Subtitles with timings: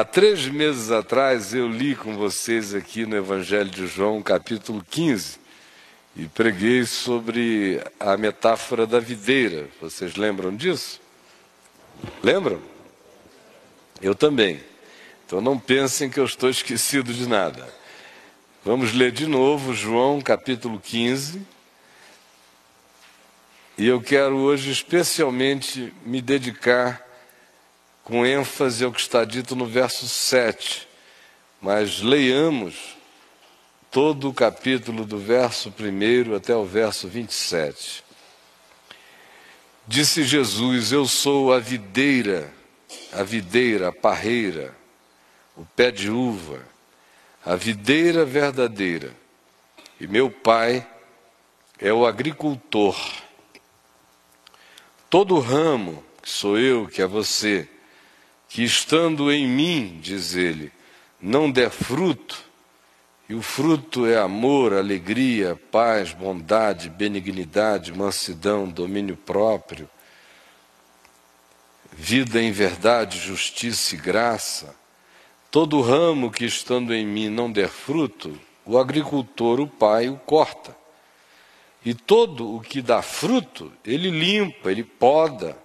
[0.00, 5.38] Há três meses atrás eu li com vocês aqui no Evangelho de João, capítulo 15,
[6.16, 9.68] e preguei sobre a metáfora da videira.
[9.78, 11.02] Vocês lembram disso?
[12.22, 12.62] Lembram?
[14.00, 14.62] Eu também.
[15.26, 17.68] Então não pensem que eu estou esquecido de nada.
[18.64, 21.46] Vamos ler de novo João capítulo 15.
[23.76, 27.09] E eu quero hoje especialmente me dedicar
[28.10, 30.88] com ênfase ao que está dito no verso 7.
[31.62, 32.96] Mas leiamos
[33.88, 38.02] todo o capítulo do verso 1 até o verso 27.
[39.86, 42.52] Disse Jesus: Eu sou a videira,
[43.12, 44.74] a videira, a parreira,
[45.56, 46.66] o pé de uva,
[47.46, 49.14] a videira verdadeira,
[50.00, 50.84] e meu pai
[51.78, 52.98] é o agricultor.
[55.08, 57.68] Todo ramo, que sou eu, que é você,
[58.50, 60.72] que estando em mim, diz ele,
[61.22, 62.42] não der fruto,
[63.28, 69.88] e o fruto é amor, alegria, paz, bondade, benignidade, mansidão, domínio próprio,
[71.92, 74.74] vida em verdade, justiça e graça.
[75.48, 80.76] Todo ramo que estando em mim não der fruto, o agricultor, o pai, o corta.
[81.84, 85.56] E todo o que dá fruto, ele limpa, ele poda,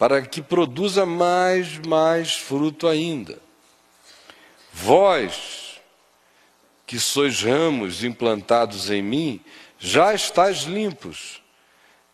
[0.00, 3.38] para que produza mais, mais fruto ainda.
[4.72, 5.78] Vós,
[6.86, 9.44] que sois ramos implantados em mim,
[9.78, 11.42] já estáis limpos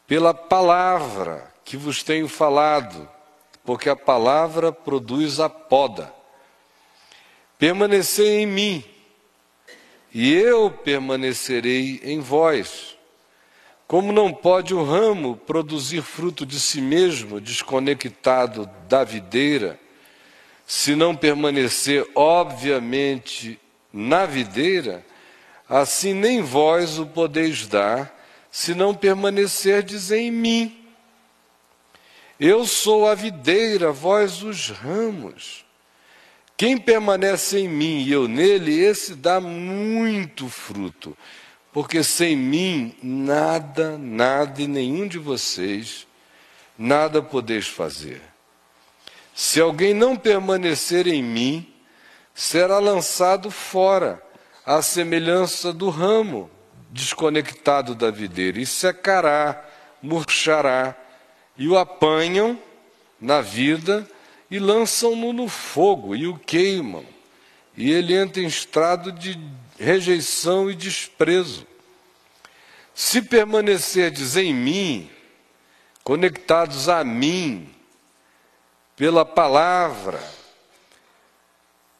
[0.05, 3.09] pela palavra que vos tenho falado,
[3.65, 6.12] porque a palavra produz a poda.
[7.56, 8.84] Permanecei em mim,
[10.12, 12.96] e eu permanecerei em vós.
[13.87, 19.79] Como não pode o ramo produzir fruto de si mesmo, desconectado da videira,
[20.67, 23.61] se não permanecer, obviamente,
[23.93, 25.07] na videira,
[25.69, 28.13] assim nem vós o podeis dar,
[28.51, 30.85] se não permanecerdes em mim.
[32.41, 35.65] Eu sou a videira, vós os ramos.
[36.57, 41.17] Quem permanece em mim e eu nele, esse dá muito fruto
[41.76, 46.06] porque sem mim nada, nada e nenhum de vocês,
[46.78, 48.22] nada podeis fazer.
[49.34, 51.70] Se alguém não permanecer em mim,
[52.34, 54.22] será lançado fora,
[54.64, 56.50] à semelhança do ramo
[56.91, 59.62] desconectado da videira, e secará,
[60.03, 60.97] murchará,
[61.58, 62.58] e o apanham
[63.20, 64.08] na vida
[64.50, 67.04] e lançam-no no fogo e o queimam,
[67.76, 69.38] e ele entra em estado de
[69.78, 71.66] rejeição e desprezo.
[72.94, 75.10] Se permanecerdes em mim,
[76.03, 77.69] conectados a mim,
[78.97, 80.22] pela palavra,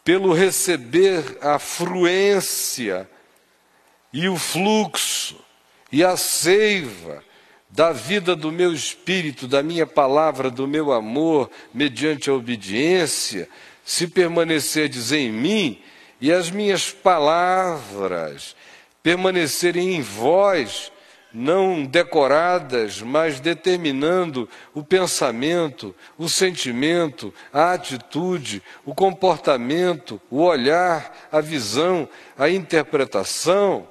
[0.03, 3.09] pelo receber a fluência
[4.13, 5.39] e o fluxo
[5.93, 7.23] e a seiva
[7.69, 13.49] da vida do meu espírito, da minha palavra, do meu amor, mediante a obediência,
[13.85, 15.83] se permanecerdes em mim,
[16.21, 18.57] e as minhas palavras
[19.03, 20.91] permanecerem em vós,
[21.33, 31.41] não decoradas, mas determinando o pensamento, o sentimento, a atitude, o comportamento, o olhar, a
[31.41, 33.87] visão, a interpretação.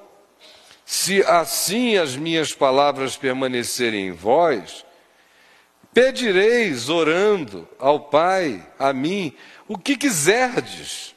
[0.84, 4.84] Se assim as minhas palavras permanecerem em vós,
[5.94, 9.32] pedireis orando ao Pai, a mim,
[9.66, 11.15] o que quiserdes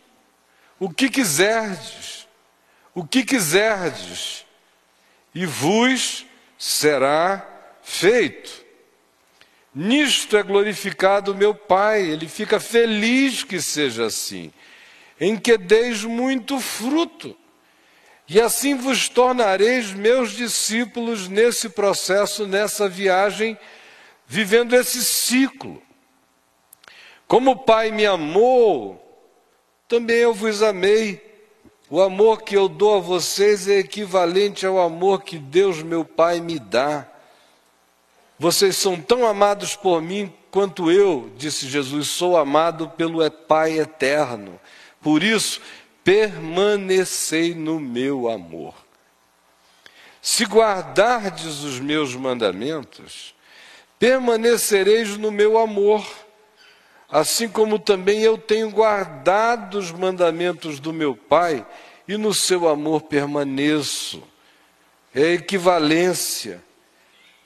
[0.79, 2.27] o que quiserdes,
[2.95, 4.45] o que quiserdes,
[5.35, 6.25] e vos
[6.57, 7.45] será
[7.83, 8.65] feito.
[9.75, 14.51] Nisto é glorificado meu Pai, ele fica feliz que seja assim,
[15.19, 17.37] em que deis muito fruto,
[18.27, 23.57] e assim vos tornareis meus discípulos nesse processo, nessa viagem,
[24.27, 25.81] vivendo esse ciclo.
[27.27, 29.08] Como o Pai me amou,
[29.89, 31.19] também eu vos amei.
[31.89, 36.39] O amor que eu dou a vocês é equivalente ao amor que Deus, meu Pai,
[36.39, 37.07] me dá.
[38.37, 44.59] Vocês são tão amados por mim quanto eu, disse Jesus, sou amado pelo Pai eterno.
[45.01, 45.59] Por isso,
[46.03, 48.75] permanecei no meu amor.
[50.21, 53.33] Se guardardes os meus mandamentos,
[53.97, 56.05] permanecereis no meu amor
[57.11, 61.65] assim como também eu tenho guardado os mandamentos do meu Pai
[62.07, 64.23] e no seu amor permaneço.
[65.13, 66.63] É equivalência.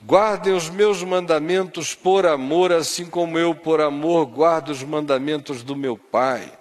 [0.02, 5.74] Guardem os meus mandamentos por amor, assim como eu, por amor, guardo os mandamentos do
[5.74, 6.52] meu Pai.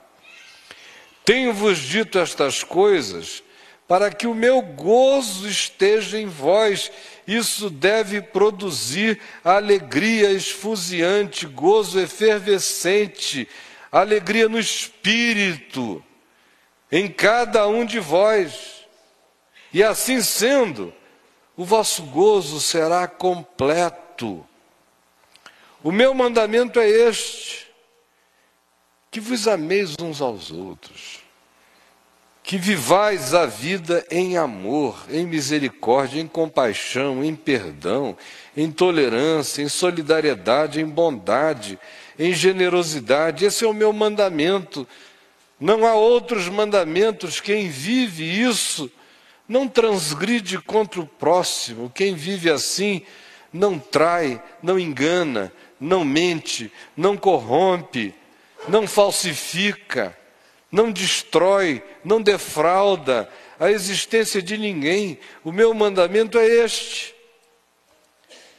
[1.25, 3.43] Tenho-vos dito estas coisas
[3.87, 6.91] para que o meu gozo esteja em vós.
[7.27, 13.47] Isso deve produzir alegria esfuziante, gozo efervescente,
[13.91, 16.03] alegria no espírito,
[16.91, 18.85] em cada um de vós.
[19.73, 20.93] E assim sendo,
[21.55, 24.45] o vosso gozo será completo.
[25.83, 27.67] O meu mandamento é este:
[29.09, 31.22] que vos ameis uns aos outros,
[32.43, 38.17] que vivais a vida em amor, em misericórdia, em compaixão, em perdão,
[38.55, 41.79] em tolerância, em solidariedade, em bondade,
[42.19, 43.45] em generosidade.
[43.45, 44.85] Esse é o meu mandamento.
[45.57, 47.39] Não há outros mandamentos.
[47.39, 48.91] Quem vive isso
[49.47, 51.89] não transgride contra o próximo.
[51.95, 53.03] Quem vive assim
[53.53, 55.49] não trai, não engana,
[55.79, 58.13] não mente, não corrompe,
[58.67, 60.17] não falsifica,
[60.73, 63.29] não destrói, não defrauda
[63.59, 65.19] a existência de ninguém.
[65.43, 67.13] O meu mandamento é este: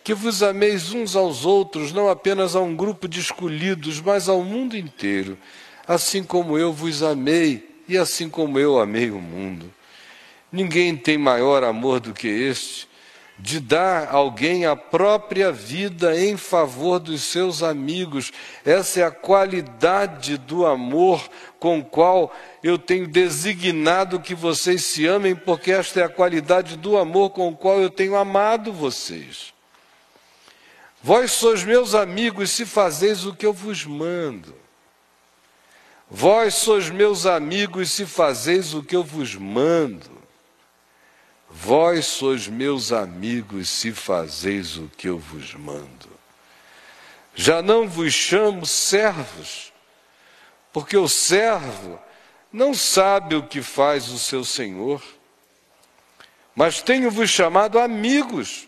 [0.04, 4.44] que vos ameis uns aos outros, não apenas a um grupo de escolhidos, mas ao
[4.44, 5.36] mundo inteiro,
[5.88, 9.74] assim como eu vos amei e assim como eu amei o mundo.
[10.52, 12.86] Ninguém tem maior amor do que este,
[13.38, 18.32] de dar alguém a própria vida em favor dos seus amigos.
[18.64, 21.28] Essa é a qualidade do amor
[21.58, 22.32] com qual
[22.62, 27.48] eu tenho designado que vocês se amem, porque esta é a qualidade do amor com
[27.48, 29.52] o qual eu tenho amado vocês.
[31.02, 34.54] Vós sois meus amigos se fazeis o que eu vos mando.
[36.08, 40.13] Vós sois meus amigos se fazeis o que eu vos mando.
[41.56, 46.10] Vós sois meus amigos se fazeis o que eu vos mando.
[47.32, 49.72] Já não vos chamo servos,
[50.72, 51.98] porque o servo
[52.52, 55.00] não sabe o que faz o seu senhor,
[56.56, 58.66] mas tenho-vos chamado amigos,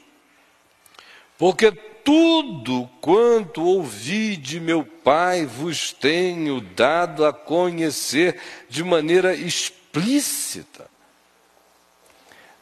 [1.37, 10.86] porque tudo quanto ouvi de meu Pai vos tenho dado a conhecer de maneira explícita.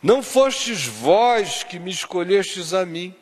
[0.05, 3.15] Não fostes vós que me escolhestes a mim.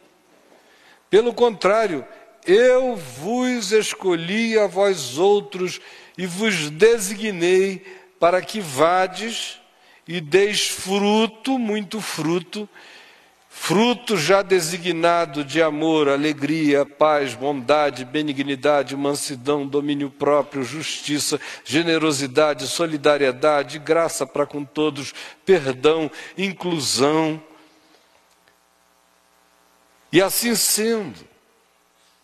[1.09, 2.05] Pelo contrário,
[2.45, 5.81] eu vos escolhi a vós outros
[6.19, 7.87] e vos designei
[8.19, 9.61] para que vades
[10.09, 12.69] e deis fruto, muito fruto,
[13.55, 23.79] fruto já designado de amor, alegria, paz, bondade, benignidade, mansidão, domínio próprio, justiça, generosidade, solidariedade,
[23.79, 25.13] graça para com todos,
[25.45, 27.41] perdão, inclusão.
[30.11, 31.21] E assim sendo,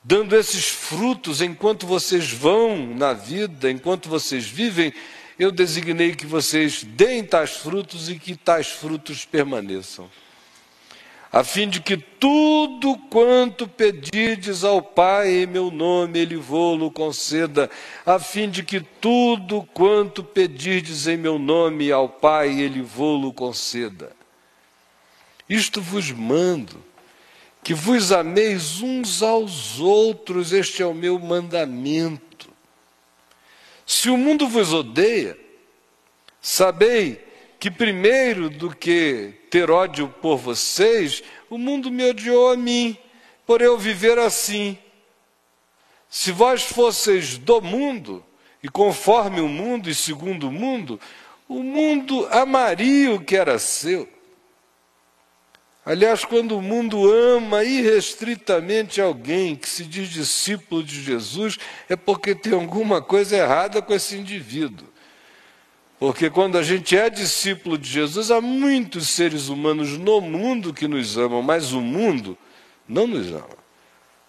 [0.03, 4.93] dando esses frutos enquanto vocês vão na vida, enquanto vocês vivem,
[5.39, 10.11] eu designei que vocês deem tais frutos e que tais frutos permaneçam
[11.31, 17.71] a fim de que tudo quanto pedirdes ao Pai em meu nome, Ele vô-lo conceda,
[18.07, 24.17] a fim de que tudo quanto pedirdes em meu nome ao Pai, Ele vô-lo conceda.
[25.47, 26.83] Isto vos mando,
[27.63, 32.49] que vos ameis uns aos outros, este é o meu mandamento.
[33.87, 35.39] Se o mundo vos odeia,
[36.41, 37.28] sabei
[37.59, 42.97] que primeiro do que ter ódio por vocês, o mundo me odiou a mim,
[43.47, 44.79] por eu viver assim.
[46.09, 48.25] Se vós fosseis do mundo,
[48.63, 51.01] e conforme o mundo e segundo o mundo,
[51.49, 54.09] o mundo amaria o que era seu.
[55.85, 61.57] Aliás, quando o mundo ama irrestritamente alguém que se diz discípulo de Jesus,
[61.89, 64.87] é porque tem alguma coisa errada com esse indivíduo.
[65.99, 70.87] Porque quando a gente é discípulo de Jesus, há muitos seres humanos no mundo que
[70.87, 72.39] nos amam, mas o mundo
[72.89, 73.59] não nos ama.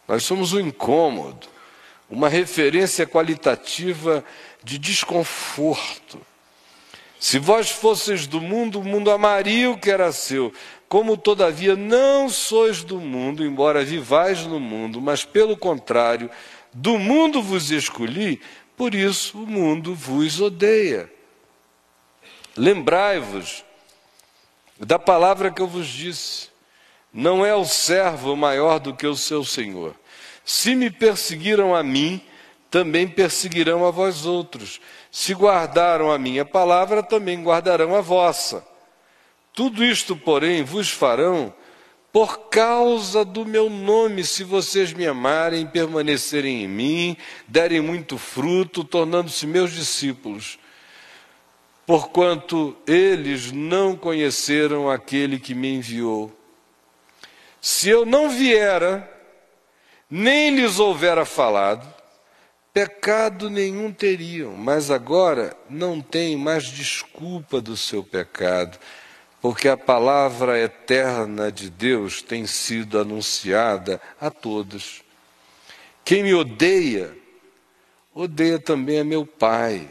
[0.08, 1.48] Nós somos um incômodo,
[2.10, 4.26] uma referência qualitativa
[4.64, 6.20] de desconforto.
[7.20, 10.52] Se vós fosseis do mundo, o mundo amaria o que era seu.
[10.88, 16.32] Como, todavia, não sois do mundo, embora vivais no mundo, mas, pelo contrário,
[16.74, 18.42] do mundo vos escolhi,
[18.76, 21.19] por isso o mundo vos odeia.
[22.60, 23.64] Lembrai-vos
[24.78, 26.50] da palavra que eu vos disse:
[27.14, 29.96] não é o servo maior do que o seu senhor.
[30.44, 32.22] Se me perseguiram a mim,
[32.70, 34.82] também perseguirão a vós outros.
[35.10, 38.68] Se guardaram a minha palavra, também guardarão a vossa.
[39.54, 41.54] Tudo isto, porém, vos farão
[42.12, 48.84] por causa do meu nome, se vocês me amarem, permanecerem em mim, derem muito fruto,
[48.84, 50.60] tornando-se meus discípulos.
[51.90, 56.32] Porquanto eles não conheceram aquele que me enviou.
[57.60, 59.12] Se eu não viera,
[60.08, 61.92] nem lhes houvera falado,
[62.72, 68.78] pecado nenhum teriam, mas agora não tem mais desculpa do seu pecado
[69.42, 75.02] porque a palavra eterna de Deus tem sido anunciada a todos.
[76.06, 77.18] Quem me odeia,
[78.14, 79.90] odeia também a meu Pai.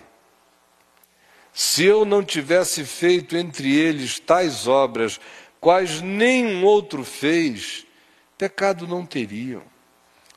[1.59, 5.19] Se eu não tivesse feito entre eles tais obras,
[5.61, 7.85] quais nenhum outro fez,
[8.39, 9.65] pecado não teriam.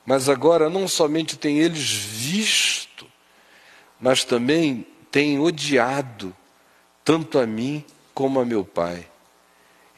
[0.03, 3.05] Mas agora não somente têm eles visto,
[3.99, 6.35] mas também têm odiado,
[7.05, 7.85] tanto a mim
[8.15, 9.07] como a meu Pai.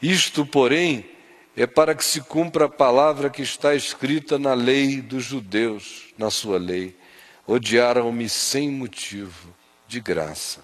[0.02, 1.08] Isto, porém,
[1.56, 6.30] é para que se cumpra a palavra que está escrita na lei dos judeus, na
[6.30, 6.94] sua lei.
[7.46, 9.54] Odiaram-me sem motivo,
[9.88, 10.63] de graça.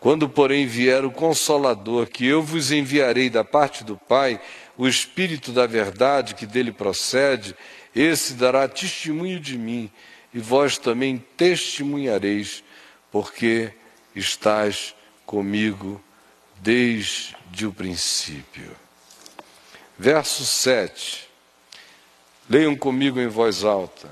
[0.00, 4.40] Quando, porém, vier o Consolador, que eu vos enviarei da parte do Pai,
[4.76, 7.56] o Espírito da Verdade que dele procede,
[7.94, 9.90] esse dará testemunho de mim,
[10.32, 12.62] e vós também testemunhareis,
[13.10, 13.72] porque
[14.14, 14.94] estás
[15.26, 16.00] comigo
[16.60, 18.70] desde o princípio.
[19.98, 21.28] Verso 7.
[22.48, 24.08] Leiam comigo em voz alta.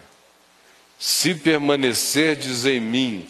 [0.98, 3.28] Se permanecerdes em mim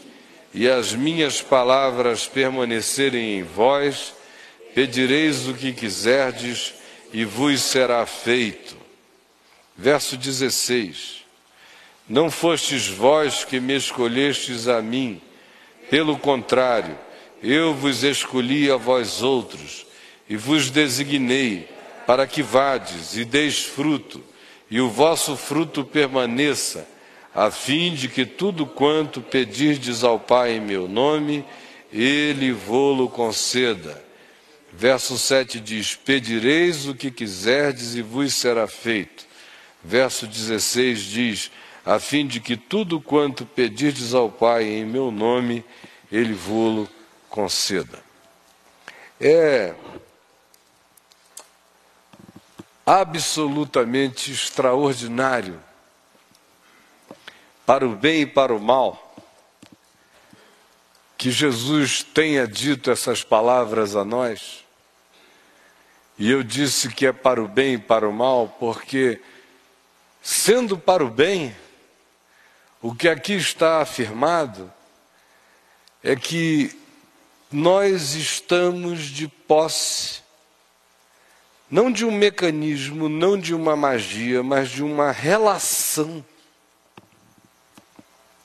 [0.56, 4.14] e as minhas palavras permanecerem em vós,
[4.74, 6.72] pedireis o que quiserdes
[7.12, 8.74] e vos será feito.
[9.76, 11.26] Verso 16.
[12.08, 15.20] Não fostes vós que me escolhestes a mim,
[15.90, 16.98] pelo contrário,
[17.42, 19.86] eu vos escolhi a vós outros
[20.26, 21.68] e vos designei
[22.06, 24.24] para que vades e deis fruto,
[24.70, 26.88] e o vosso fruto permaneça,
[27.36, 31.44] a fim de que tudo quanto pedirdes ao Pai em meu nome,
[31.92, 34.02] ele vô-lo conceda.
[34.72, 39.26] Verso 7 diz: Pedireis o que quiserdes e vos será feito.
[39.84, 41.50] Verso 16 diz:
[41.84, 45.62] A fim de que tudo quanto pedirdes ao Pai em meu nome,
[46.10, 46.88] ele vô-lo
[47.28, 48.02] conceda.
[49.20, 49.74] É
[52.86, 55.65] absolutamente extraordinário
[57.66, 59.02] para o bem e para o mal
[61.18, 64.64] que Jesus tenha dito essas palavras a nós.
[66.18, 69.20] E eu disse que é para o bem e para o mal, porque,
[70.22, 71.54] sendo para o bem,
[72.80, 74.72] o que aqui está afirmado
[76.02, 76.78] é que
[77.50, 80.20] nós estamos de posse,
[81.70, 86.24] não de um mecanismo, não de uma magia, mas de uma relação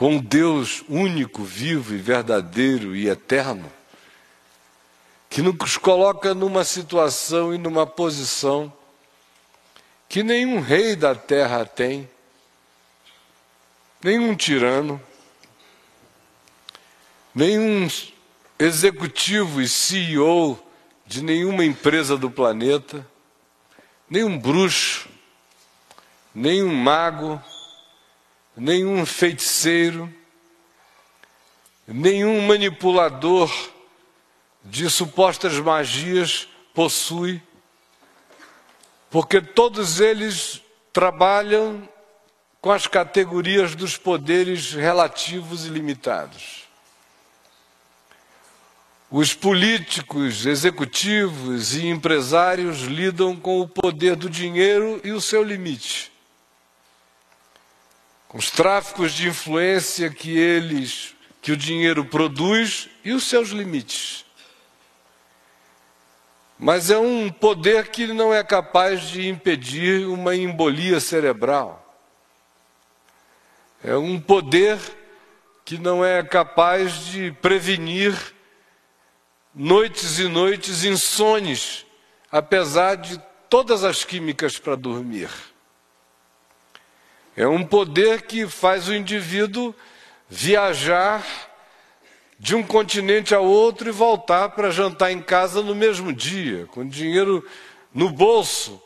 [0.01, 3.71] com Deus único, vivo e verdadeiro e eterno,
[5.29, 8.73] que nos coloca numa situação e numa posição
[10.09, 12.09] que nenhum rei da terra tem,
[14.03, 14.99] nenhum tirano,
[17.35, 17.87] nenhum
[18.57, 20.59] executivo e CEO
[21.05, 23.07] de nenhuma empresa do planeta,
[24.09, 25.07] nenhum bruxo,
[26.33, 27.39] nenhum mago,
[28.55, 30.13] nenhum feiticeiro,
[31.87, 33.51] nenhum manipulador
[34.63, 37.41] de supostas magias possui,
[39.09, 40.61] porque todos eles
[40.93, 41.87] trabalham
[42.61, 46.61] com as categorias dos poderes relativos e limitados.
[49.09, 56.10] Os políticos, executivos e empresários lidam com o poder do dinheiro e o seu limite.
[58.31, 64.23] Com os tráficos de influência que eles, que o dinheiro produz e os seus limites.
[66.57, 71.93] Mas é um poder que não é capaz de impedir uma embolia cerebral.
[73.83, 74.79] É um poder
[75.65, 78.15] que não é capaz de prevenir
[79.53, 81.85] noites e noites insones,
[82.31, 85.50] apesar de todas as químicas para dormir.
[87.35, 89.73] É um poder que faz o indivíduo
[90.29, 91.25] viajar
[92.37, 96.87] de um continente ao outro e voltar para jantar em casa no mesmo dia, com
[96.87, 97.47] dinheiro
[97.93, 98.81] no bolso,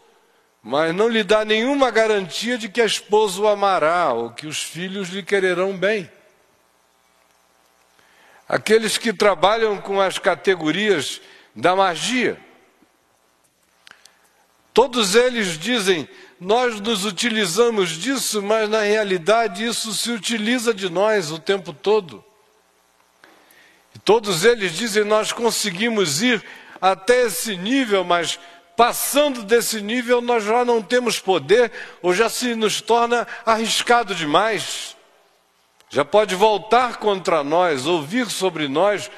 [0.61, 4.61] mas não lhe dá nenhuma garantia de que a esposa o amará ou que os
[4.61, 6.09] filhos lhe quererão bem.
[8.47, 11.21] Aqueles que trabalham com as categorias
[11.55, 12.39] da magia.
[14.73, 16.07] Todos eles dizem:
[16.39, 22.23] nós nos utilizamos disso, mas na realidade isso se utiliza de nós o tempo todo.
[23.93, 26.43] E todos eles dizem: nós conseguimos ir
[26.81, 28.37] até esse nível, mas
[28.75, 34.95] passando desse nível nós já não temos poder ou já se nos torna arriscado demais.
[35.89, 39.09] Já pode voltar contra nós, ouvir sobre nós,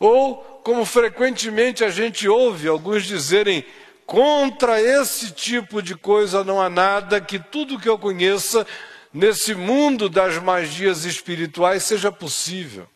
[0.00, 3.64] ou como frequentemente a gente ouve alguns dizerem:
[4.06, 8.64] Contra esse tipo de coisa não há nada que tudo que eu conheça
[9.12, 12.88] nesse mundo das magias espirituais seja possível.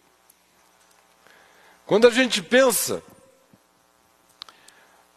[1.84, 3.02] Quando a gente pensa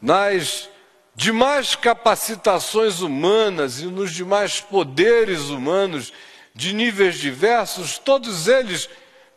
[0.02, 0.68] nas
[1.16, 6.12] demais capacitações humanas e nos demais poderes humanos
[6.56, 8.90] de níveis diversos, todos eles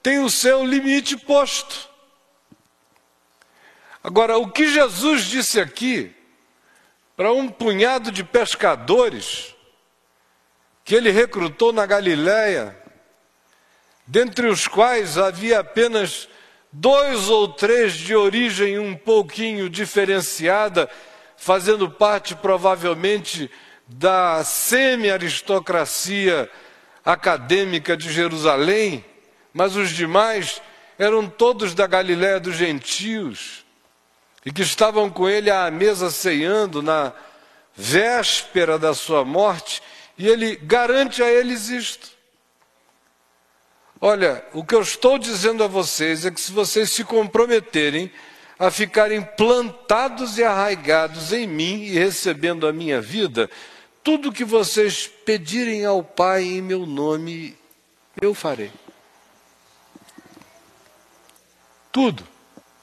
[0.03, 1.91] têm o seu limite posto.
[4.03, 6.17] Agora, o que Jesus disse aqui
[7.17, 9.57] para um punhado de pescadores
[10.85, 12.77] que ele recrutou na Galiléia,
[14.07, 16.29] dentre os quais havia apenas
[16.71, 20.89] dois ou três de origem um pouquinho diferenciada,
[21.37, 23.51] fazendo parte provavelmente
[23.89, 26.51] da semi-aristocracia
[27.05, 29.05] acadêmica de Jerusalém,
[29.55, 30.63] mas os demais
[30.99, 33.66] eram todos da Galiléia dos gentios
[34.47, 37.13] e que estavam com ele à mesa ceando na
[37.75, 39.83] véspera da sua morte,
[40.17, 42.09] e ele garante a eles isto.
[44.01, 48.11] Olha, o que eu estou dizendo a vocês é que se vocês se comprometerem
[48.57, 53.51] a ficarem plantados e arraigados em mim e recebendo a minha vida,
[54.05, 57.57] tudo que vocês pedirem ao Pai em meu nome,
[58.23, 58.71] eu farei.
[61.91, 62.25] Tudo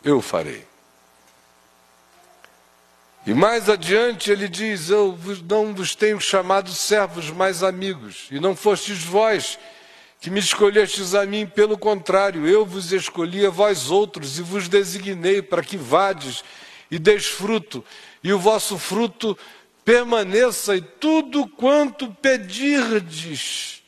[0.04, 0.73] eu farei.
[3.26, 5.18] E mais adiante ele diz: Eu
[5.50, 9.58] não vos tenho chamado servos, mas amigos, e não fostes vós
[10.20, 14.70] que me escolhestes a mim, pelo contrário, eu vos escolhi a vós outros e vos
[14.70, 16.44] designei para que vades
[16.90, 17.84] e deis fruto,
[18.24, 19.38] e o vosso fruto
[19.84, 23.84] permaneça, e tudo quanto pedirdes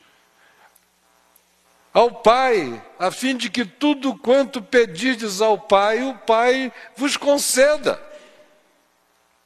[1.94, 7.98] ao Pai, a fim de que tudo quanto pedirdes ao Pai, o Pai vos conceda.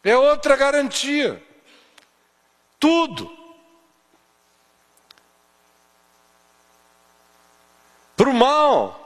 [0.02, 1.44] É outra garantia.
[2.78, 3.30] Tudo.
[8.16, 9.00] Para o mal.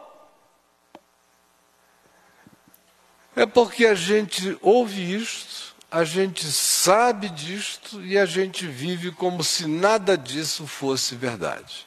[3.37, 9.43] É porque a gente ouve isto, a gente sabe disto e a gente vive como
[9.43, 11.85] se nada disso fosse verdade.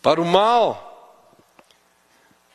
[0.00, 0.95] Para o mal,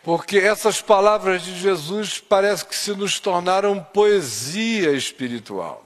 [0.03, 5.83] porque essas palavras de Jesus parece que se nos tornaram poesia espiritual,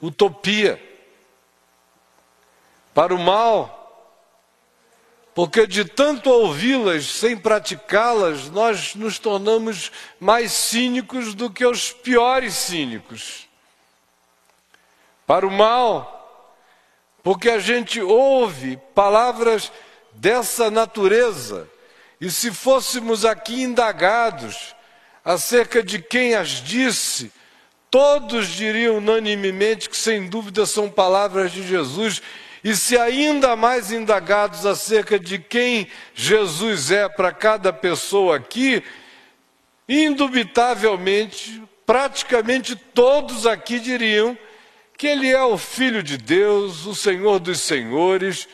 [0.00, 0.82] utopia.
[2.94, 3.78] Para o mal,
[5.34, 12.54] porque de tanto ouvi-las sem praticá-las, nós nos tornamos mais cínicos do que os piores
[12.54, 13.46] cínicos.
[15.26, 16.16] Para o mal,
[17.22, 19.70] porque a gente ouve palavras
[20.14, 21.68] dessa natureza
[22.20, 24.74] e se fôssemos aqui indagados
[25.24, 27.30] acerca de quem as disse,
[27.90, 32.20] todos diriam unanimemente que sem dúvida são palavras de Jesus.
[32.64, 38.82] E se ainda mais indagados acerca de quem Jesus é para cada pessoa aqui,
[39.88, 44.36] indubitavelmente, praticamente todos aqui diriam
[44.96, 48.48] que Ele é o Filho de Deus, o Senhor dos Senhores,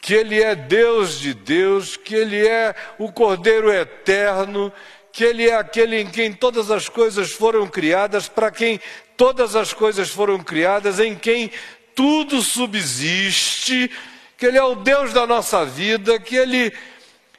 [0.00, 4.72] que Ele é Deus de Deus, que Ele é o Cordeiro eterno,
[5.12, 8.80] que Ele é aquele em quem todas as coisas foram criadas, para quem
[9.16, 11.50] todas as coisas foram criadas, em quem
[11.94, 13.90] tudo subsiste,
[14.36, 16.72] que Ele é o Deus da nossa vida, que Ele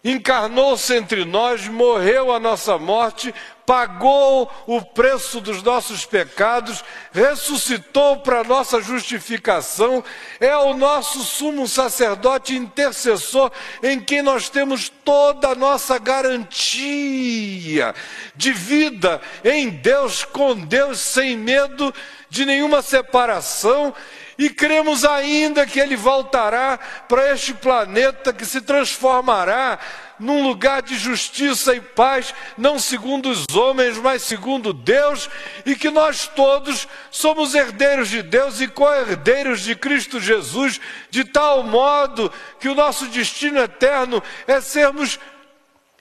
[0.03, 3.33] encarnou-se entre nós, morreu a nossa morte,
[3.69, 10.03] pagou o preço dos nossos pecados, ressuscitou para nossa justificação,
[10.39, 13.51] é o nosso sumo sacerdote intercessor
[13.83, 17.93] em quem nós temos toda a nossa garantia
[18.35, 21.93] de vida em Deus, com Deus, sem medo
[22.27, 23.93] de nenhuma separação
[24.39, 26.79] e cremos ainda que ele voltará
[27.09, 29.77] para este planeta que se transformará
[30.19, 35.29] num lugar de justiça e paz, não segundo os homens, mas segundo Deus,
[35.65, 40.79] e que nós todos somos herdeiros de Deus e co-herdeiros de Cristo Jesus,
[41.09, 45.17] de tal modo que o nosso destino eterno é sermos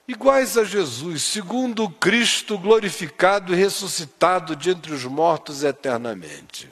[0.07, 6.69] iguais a Jesus, segundo o Cristo glorificado e ressuscitado de entre os mortos eternamente.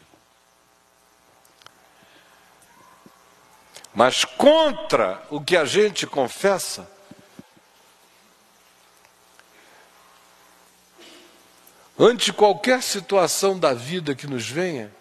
[3.94, 6.88] Mas contra o que a gente confessa,
[11.98, 14.92] ante qualquer situação da vida que nos venha,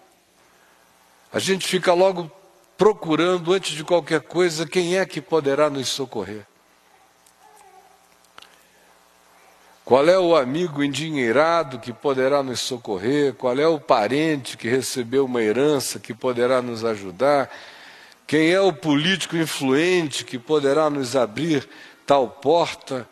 [1.32, 2.30] a gente fica logo
[2.76, 6.46] procurando, antes de qualquer coisa, quem é que poderá nos socorrer.
[9.84, 13.34] Qual é o amigo endinheirado que poderá nos socorrer?
[13.34, 17.48] Qual é o parente que recebeu uma herança que poderá nos ajudar?
[18.26, 21.68] Quem é o político influente que poderá nos abrir
[22.04, 23.08] tal porta?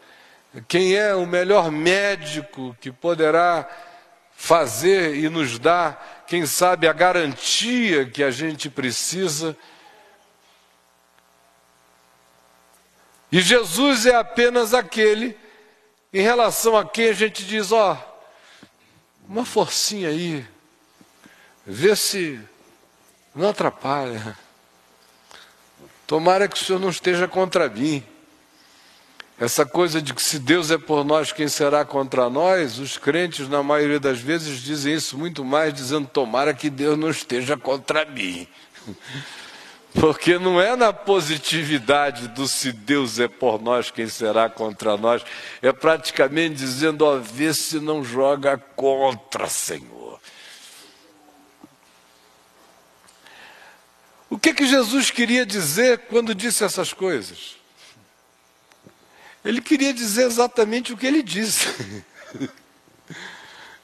[0.63, 3.69] Quem é o melhor médico que poderá
[4.37, 9.57] fazer e nos dar, quem sabe, a garantia que a gente precisa?
[13.33, 15.37] E Jesus é apenas aquele
[16.13, 17.99] em relação a quem a gente diz: ó,
[19.29, 20.47] uma forcinha aí,
[21.67, 22.41] vê se
[23.35, 24.39] não atrapalha.
[26.07, 28.07] Tomara que o Senhor não esteja contra mim.
[29.39, 32.79] Essa coisa de que se Deus é por nós, quem será contra nós?
[32.79, 37.11] Os crentes, na maioria das vezes, dizem isso muito mais, dizendo: tomara que Deus não
[37.11, 38.47] esteja contra mim.
[39.93, 45.25] Porque não é na positividade do se Deus é por nós, quem será contra nós.
[45.63, 50.21] É praticamente dizendo, ó, vê se não joga contra, Senhor.
[54.29, 57.64] O que que Jesus queria dizer quando disse essas coisas?
[59.45, 61.69] Ele queria dizer exatamente o que ele disse.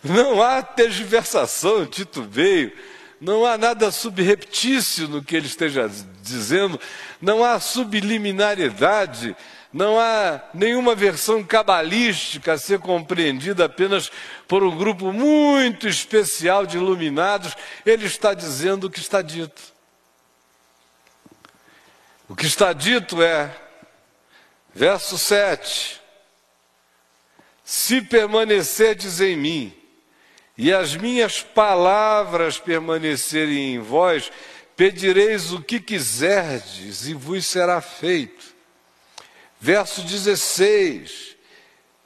[0.02, 2.72] Não há tergiversação, titubeio
[3.20, 5.90] não há nada subreptício no que ele esteja
[6.22, 6.80] dizendo,
[7.20, 9.36] não há subliminaridade,
[9.70, 14.10] não há nenhuma versão cabalística a ser compreendida apenas
[14.48, 17.54] por um grupo muito especial de iluminados.
[17.84, 19.60] Ele está dizendo o que está dito.
[22.26, 23.54] O que está dito é,
[24.74, 26.00] verso 7:
[27.64, 29.76] Se permanecerdes em mim,
[30.56, 34.30] e as minhas palavras permanecerem em vós,
[34.76, 38.54] pedireis o que quiserdes e vos será feito.
[39.60, 41.36] Verso 16: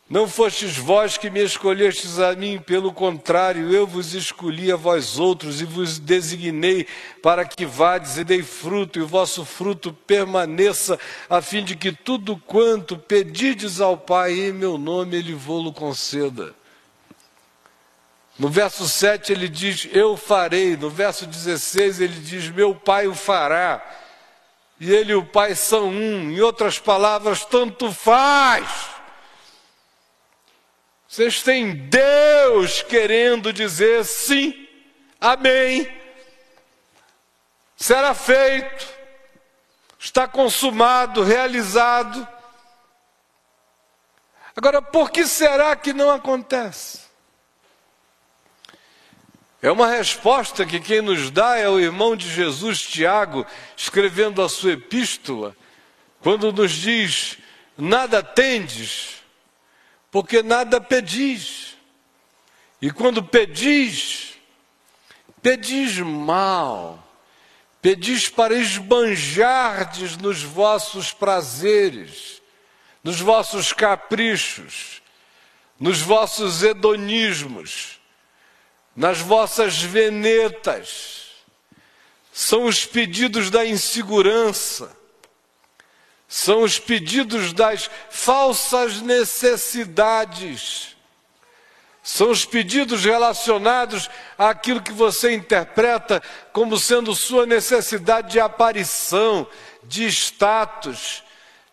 [0.08, 5.18] Não fostes vós que me escolhestes a mim, pelo contrário, eu vos escolhi a vós
[5.18, 6.86] outros e vos designei
[7.22, 11.90] para que vades e dei fruto, e o vosso fruto permaneça, a fim de que
[11.90, 16.54] tudo quanto pedides ao Pai em meu nome, Ele vô-lo conceda.
[18.38, 20.76] No verso 7 ele diz: Eu farei.
[20.76, 23.80] No verso 16 ele diz: Meu pai o fará.
[24.80, 26.32] E ele e o pai são um.
[26.32, 28.93] Em outras palavras, tanto faz.
[31.14, 34.66] Vocês têm Deus querendo dizer sim,
[35.20, 35.88] amém.
[37.76, 38.84] Será feito,
[39.96, 42.26] está consumado, realizado.
[44.56, 47.02] Agora, por que será que não acontece?
[49.62, 53.46] É uma resposta que quem nos dá é o irmão de Jesus, Tiago,
[53.76, 55.54] escrevendo a sua epístola,
[56.20, 57.38] quando nos diz:
[57.78, 59.22] Nada tendes,
[60.14, 61.76] porque nada pedis.
[62.80, 64.34] E quando pedis,
[65.42, 67.04] pedis mal,
[67.82, 72.40] pedis para esbanjardes nos vossos prazeres,
[73.02, 75.02] nos vossos caprichos,
[75.80, 77.98] nos vossos hedonismos
[78.94, 81.32] nas vossas venetas,
[82.32, 84.96] são os pedidos da insegurança,
[86.34, 90.96] são os pedidos das falsas necessidades,
[92.02, 96.20] são os pedidos relacionados àquilo que você interpreta
[96.52, 99.46] como sendo sua necessidade de aparição,
[99.84, 101.22] de status,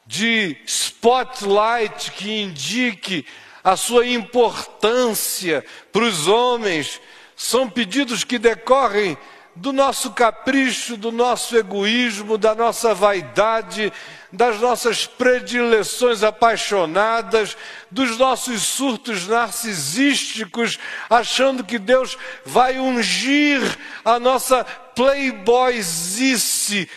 [0.06, 3.26] de spotlight que indique
[3.64, 7.02] a sua importância para os homens,
[7.36, 9.18] são pedidos que decorrem
[9.56, 13.92] do nosso capricho, do nosso egoísmo, da nossa vaidade,
[14.32, 17.58] das nossas predileções apaixonadas,
[17.90, 23.62] dos nossos surtos narcisísticos, achando que Deus vai ungir
[24.06, 26.90] a nossa playboyzice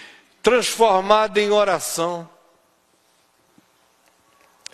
[0.42, 2.28] transformada em oração.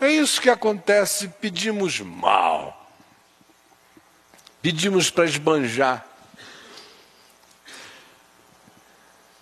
[0.00, 2.76] É isso que acontece, pedimos mal.
[4.62, 6.06] Pedimos para esbanjar.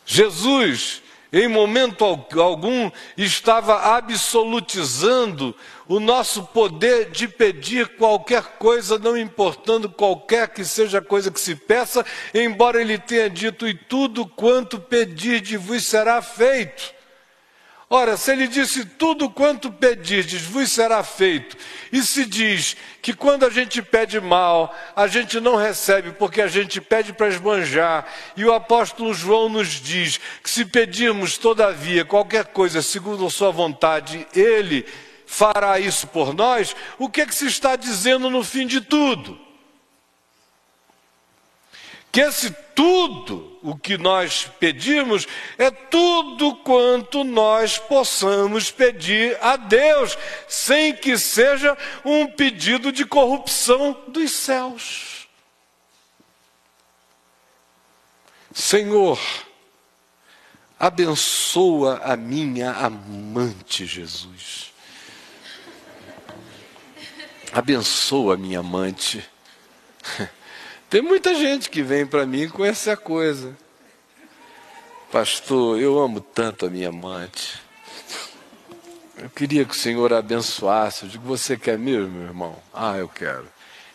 [0.04, 5.54] Jesus em momento algum estava absolutizando
[5.86, 11.40] o nosso poder de pedir qualquer coisa, não importando qualquer que seja a coisa que
[11.40, 16.97] se peça, embora ele tenha dito: E tudo quanto pedirdes vos será feito.
[17.90, 21.57] Ora, se ele disse tudo quanto pedirdes vos será feito,
[21.90, 26.48] e se diz que quando a gente pede mal, a gente não recebe porque a
[26.48, 32.48] gente pede para esbanjar, e o apóstolo João nos diz que se pedirmos todavia qualquer
[32.48, 34.85] coisa segundo a sua vontade, ele
[35.24, 39.47] fará isso por nós, o que, é que se está dizendo no fim de tudo?
[42.18, 45.24] Que esse tudo o que nós pedimos
[45.57, 53.96] é tudo quanto nós possamos pedir a Deus, sem que seja um pedido de corrupção
[54.09, 55.28] dos céus.
[58.52, 59.20] Senhor,
[60.76, 64.72] abençoa a minha amante Jesus.
[67.52, 69.24] Abençoa a minha amante.
[70.90, 73.55] Tem muita gente que vem para mim com essa coisa.
[75.12, 77.61] Pastor, eu amo tanto a minha amante.
[79.18, 81.03] Eu queria que o Senhor abençoasse.
[81.03, 82.57] Eu digo, você quer mesmo, meu irmão?
[82.72, 83.46] Ah, eu quero.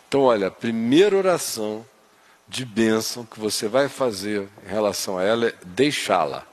[0.08, 1.84] Então, olha, a primeira oração
[2.48, 6.46] de bênção que você vai fazer em relação a ela é deixá-la.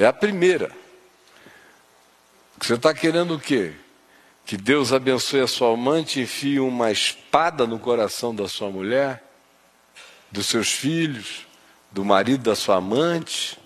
[0.00, 0.72] É a primeira.
[2.58, 3.74] Você está querendo o quê?
[4.44, 9.24] Que Deus abençoe a sua amante, enfie uma espada no coração da sua mulher,
[10.30, 11.46] dos seus filhos,
[11.90, 13.58] do marido da sua amante.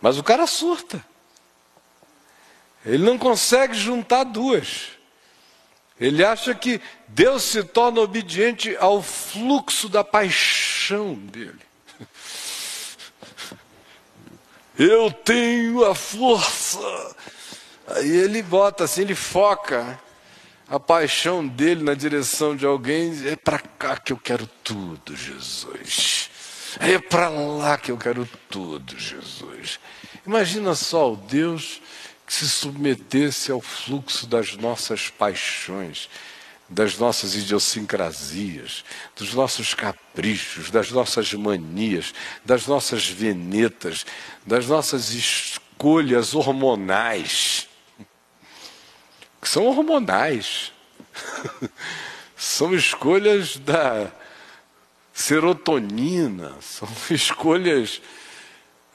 [0.00, 1.04] Mas o cara surta.
[2.84, 4.88] Ele não consegue juntar duas.
[5.98, 11.60] Ele acha que Deus se torna obediente ao fluxo da paixão dele.
[14.78, 17.16] Eu tenho a força
[17.88, 19.98] Aí ele bota assim, ele foca
[20.68, 26.28] a paixão dele na direção de alguém, é para cá que eu quero tudo, Jesus.
[26.80, 29.78] É para lá que eu quero tudo, Jesus.
[30.26, 31.80] Imagina só o Deus
[32.26, 36.10] que se submetesse ao fluxo das nossas paixões,
[36.68, 42.12] das nossas idiosincrasias, dos nossos caprichos, das nossas manias,
[42.44, 44.04] das nossas venetas,
[44.44, 47.68] das nossas escolhas hormonais
[49.46, 50.72] que são hormonais.
[52.36, 54.10] são escolhas da
[55.14, 58.02] serotonina, são escolhas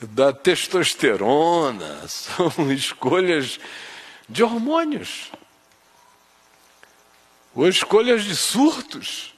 [0.02, 3.62] da testosterona, são escolhas
[4.28, 5.32] de hormônios,
[7.56, 9.34] ou escolhas de surtos.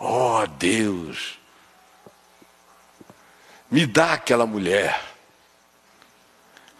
[0.00, 1.38] Oh Deus,
[3.70, 5.13] me dá aquela mulher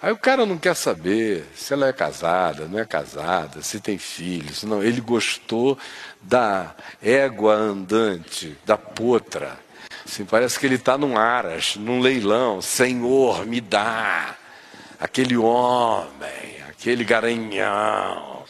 [0.04, 3.96] Aí o cara não quer saber se ela é casada, não é casada, se tem
[3.96, 4.62] filhos.
[4.62, 5.78] Não, ele gostou
[6.20, 9.58] da égua andante, da potra.
[10.04, 12.60] Assim, parece que ele está num aras, num leilão.
[12.60, 14.36] Senhor, me dá
[15.00, 18.44] aquele homem, aquele garanhão.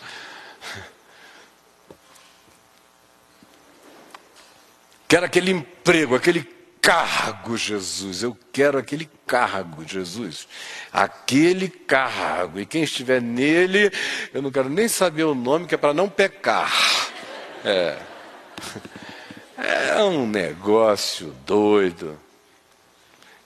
[5.07, 6.54] Quero aquele emprego, aquele
[6.85, 8.23] cargo, Jesus.
[8.23, 10.47] Eu quero aquele cargo, Jesus.
[10.93, 12.61] Aquele cargo.
[12.61, 13.91] E quem estiver nele,
[14.35, 16.71] eu não quero nem saber o nome, que é para não pecar.
[17.65, 17.99] É.
[19.57, 22.21] É um negócio doido.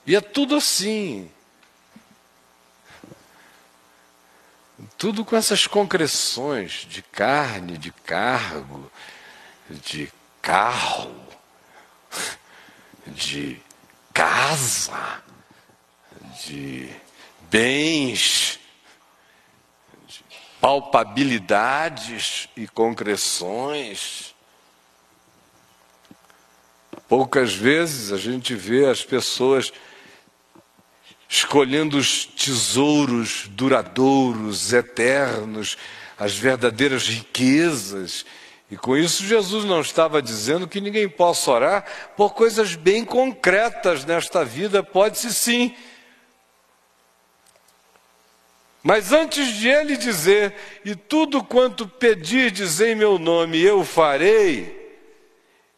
[0.05, 1.31] E é tudo assim.
[4.97, 8.91] Tudo com essas concreções de carne, de cargo,
[9.69, 11.29] de carro
[13.09, 13.59] de
[14.13, 15.23] casa,
[16.45, 16.89] de
[17.49, 18.59] bens,
[20.07, 20.23] de
[20.61, 24.35] palpabilidades e concreções.
[27.07, 29.71] Poucas vezes a gente vê as pessoas
[31.27, 35.77] escolhendo os tesouros duradouros, eternos,
[36.17, 38.25] as verdadeiras riquezas
[38.71, 44.05] e com isso, Jesus não estava dizendo que ninguém possa orar por coisas bem concretas
[44.05, 45.75] nesta vida, pode-se sim.
[48.83, 50.53] Mas antes de ele dizer,
[50.85, 54.77] e tudo quanto pedirdes em meu nome eu farei,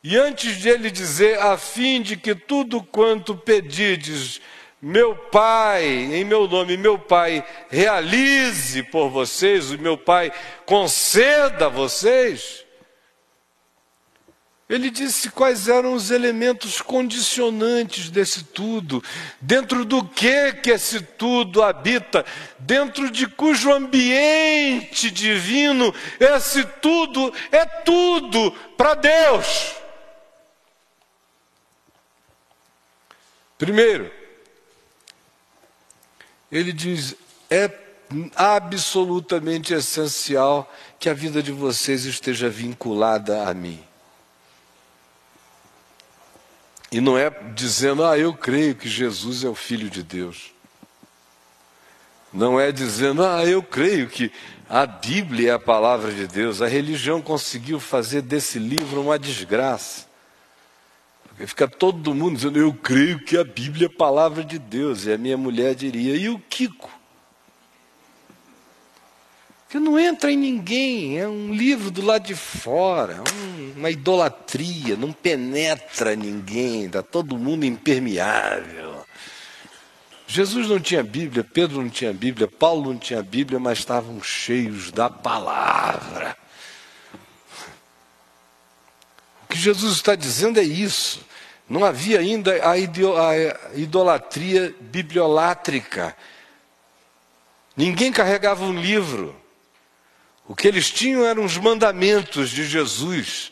[0.04, 4.42] e antes de ele dizer, a fim de que tudo quanto pedirdes,
[4.82, 10.32] meu Pai, em meu nome, meu Pai, realize por vocês, o meu Pai
[10.66, 12.66] conceda a vocês,
[14.72, 19.04] Ele disse quais eram os elementos condicionantes desse tudo,
[19.42, 22.26] dentro do que que esse tudo habita,
[22.58, 29.76] dentro de cujo ambiente divino esse tudo é tudo para Deus.
[33.58, 34.10] Primeiro,
[36.50, 37.14] ele diz:
[37.50, 37.70] é
[38.38, 43.91] absolutamente essencial que a vida de vocês esteja vinculada a mim.
[46.92, 50.52] E não é dizendo, ah, eu creio que Jesus é o Filho de Deus.
[52.34, 54.30] Não é dizendo, ah, eu creio que
[54.70, 56.62] a Bíblia é a palavra de Deus.
[56.62, 60.06] A religião conseguiu fazer desse livro uma desgraça.
[61.30, 65.06] Porque fica todo mundo dizendo, eu creio que a Bíblia é a palavra de Deus.
[65.06, 67.01] E a minha mulher diria, e o Kiko?
[69.72, 74.98] Que não entra em ninguém, é um livro do lado de fora, um, uma idolatria,
[74.98, 79.06] não penetra ninguém, está todo mundo impermeável.
[80.28, 84.92] Jesus não tinha Bíblia, Pedro não tinha Bíblia, Paulo não tinha Bíblia, mas estavam cheios
[84.92, 86.36] da palavra.
[89.46, 91.26] O que Jesus está dizendo é isso.
[91.70, 92.78] Não havia ainda a
[93.74, 96.14] idolatria bibliolátrica.
[97.78, 99.41] Ninguém carregava um livro.
[100.48, 103.52] O que eles tinham eram os mandamentos de Jesus.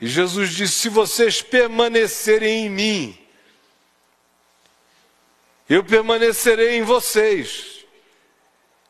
[0.00, 3.18] E Jesus disse: Se vocês permanecerem em mim,
[5.68, 7.84] eu permanecerei em vocês.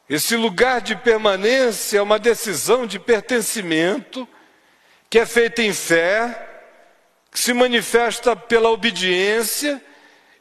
[0.09, 4.29] Esse lugar de permanência é uma decisão de pertencimento
[5.09, 6.51] que é feita em fé,
[7.31, 9.83] que se manifesta pela obediência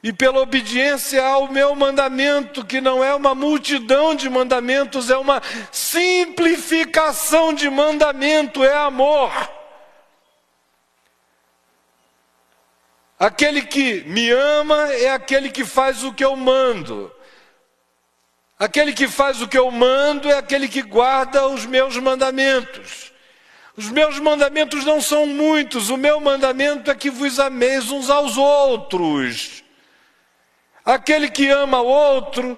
[0.04, 5.42] e pela obediência ao meu mandamento, que não é uma multidão de mandamentos, é uma
[5.72, 9.32] simplificação de mandamento, é amor.
[13.18, 17.10] Aquele que me ama é aquele que faz o que eu mando.
[18.60, 23.14] Aquele que faz o que eu mando é aquele que guarda os meus mandamentos.
[23.78, 28.36] Os meus mandamentos não são muitos, o meu mandamento é que vos ameis uns aos
[28.36, 29.63] outros.
[30.86, 32.58] Aquele que ama o outro,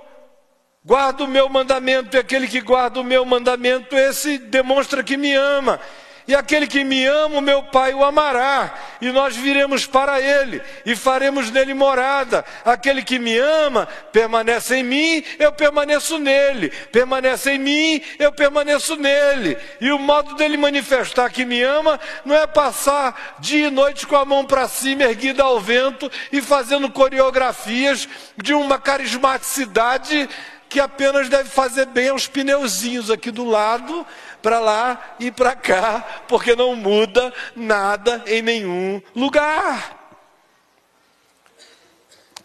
[0.84, 5.34] guarda o meu mandamento, e aquele que guarda o meu mandamento, esse demonstra que me
[5.34, 5.80] ama.
[6.28, 10.62] E aquele que me ama, o meu Pai o amará, e nós viremos para ele
[10.84, 12.44] e faremos nele morada.
[12.64, 16.70] Aquele que me ama permanece em mim, eu permaneço nele.
[16.92, 19.56] Permanece em mim, eu permaneço nele.
[19.80, 24.16] E o modo dele manifestar que me ama não é passar dia e noite com
[24.16, 30.28] a mão para cima, erguida ao vento e fazendo coreografias de uma carismaticidade
[30.76, 34.06] que apenas deve fazer bem aos pneuzinhos aqui do lado,
[34.46, 40.14] para lá e para cá, porque não muda nada em nenhum lugar.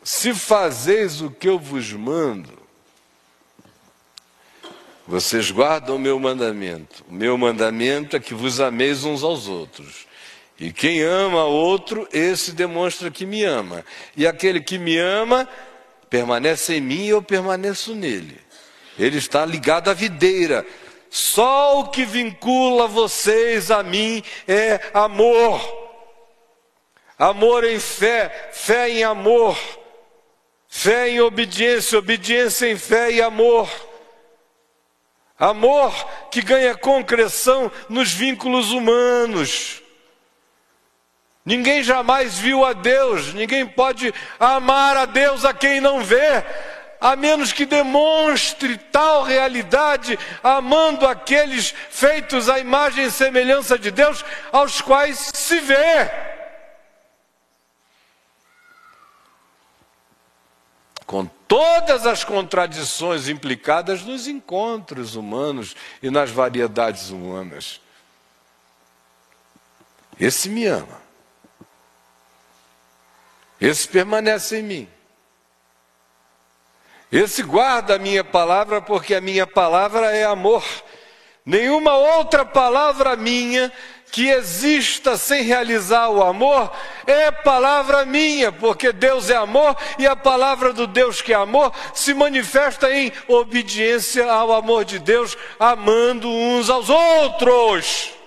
[0.02, 2.58] Se fazeis o que eu vos mando,
[5.06, 7.04] vocês guardam o meu mandamento.
[7.06, 10.06] O meu mandamento é que vos ameis uns aos outros.
[10.58, 13.84] E quem ama outro, esse demonstra que me ama.
[14.16, 15.46] E aquele que me ama,
[16.08, 18.40] permanece em mim e eu permaneço nele.
[18.98, 20.66] Ele está ligado à videira.
[21.10, 25.60] Só o que vincula vocês a mim é amor.
[27.18, 29.58] Amor em fé, fé em amor.
[30.68, 33.68] Fé em obediência, obediência em fé e amor.
[35.36, 35.92] Amor
[36.30, 39.82] que ganha concreção nos vínculos humanos.
[41.44, 46.44] Ninguém jamais viu a Deus, ninguém pode amar a Deus a quem não vê,
[47.00, 54.22] a menos que demonstre tal realidade, amando aqueles feitos à imagem e semelhança de Deus,
[54.52, 56.10] aos quais se vê.
[61.06, 67.80] Com todas as contradições implicadas nos encontros humanos e nas variedades humanas.
[70.20, 71.00] Esse me ama.
[73.58, 74.99] Esse permanece em mim.
[77.12, 80.64] Esse guarda a minha palavra, porque a minha palavra é amor.
[81.44, 83.72] Nenhuma outra palavra minha
[84.12, 86.70] que exista sem realizar o amor
[87.06, 91.72] é palavra minha, porque Deus é amor e a palavra do Deus que é amor
[91.94, 98.19] se manifesta em obediência ao amor de Deus, amando uns aos outros.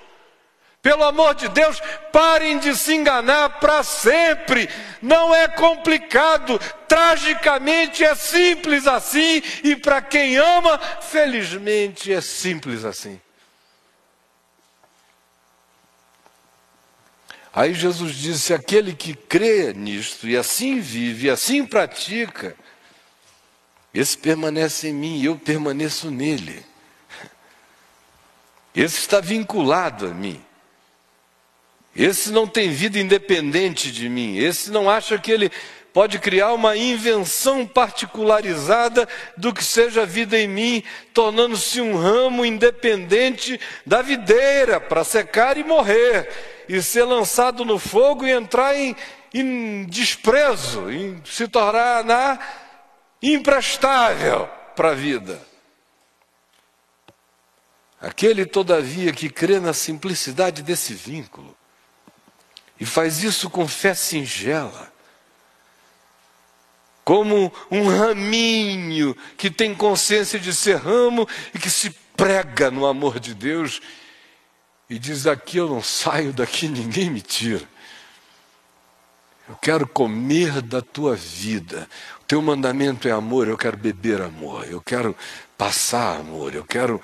[0.84, 1.82] Pelo amor de Deus,
[2.12, 4.70] parem de se enganar para sempre.
[5.02, 6.60] Não é complicado,
[6.90, 13.20] tragicamente é simples assim, e para quem ama, felizmente é simples assim.
[17.54, 22.58] Aí Jesus disse: aquele que crê nisto e assim vive, e assim pratica,
[23.94, 26.66] esse permanece em mim e eu permaneço nele.
[28.76, 30.44] Esse está vinculado a mim.
[31.96, 34.38] Esse não tem vida independente de mim.
[34.38, 35.52] Esse não acha que ele
[35.94, 40.84] pode criar uma invenção particularizada do que seja a vida em mim,
[41.14, 46.28] tornando-se um ramo independente da videira para secar e morrer,
[46.68, 48.96] e ser lançado no fogo e entrar em,
[49.32, 52.40] em desprezo, em se tornar na
[53.22, 55.40] imprestável para a vida.
[58.02, 61.56] Aquele, todavia, que crê na simplicidade desse vínculo
[62.80, 64.92] e faz isso com fé singela,
[67.04, 73.20] como um raminho que tem consciência de ser ramo e que se prega no amor
[73.20, 73.82] de Deus
[74.90, 77.68] e diz: Aqui eu não saio, daqui ninguém me tira.
[79.48, 81.88] Eu quero comer da tua vida.
[82.22, 84.66] O teu mandamento é amor, eu quero beber amor.
[84.70, 85.16] Eu quero
[85.58, 86.56] passar amor.
[86.56, 87.02] Eu quero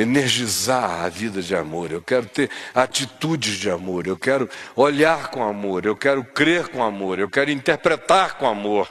[0.00, 1.90] energizar a vida de amor.
[1.92, 4.06] Eu quero ter atitudes de amor.
[4.06, 5.84] Eu quero olhar com amor.
[5.84, 7.18] Eu quero crer com amor.
[7.18, 8.90] Eu quero interpretar com amor.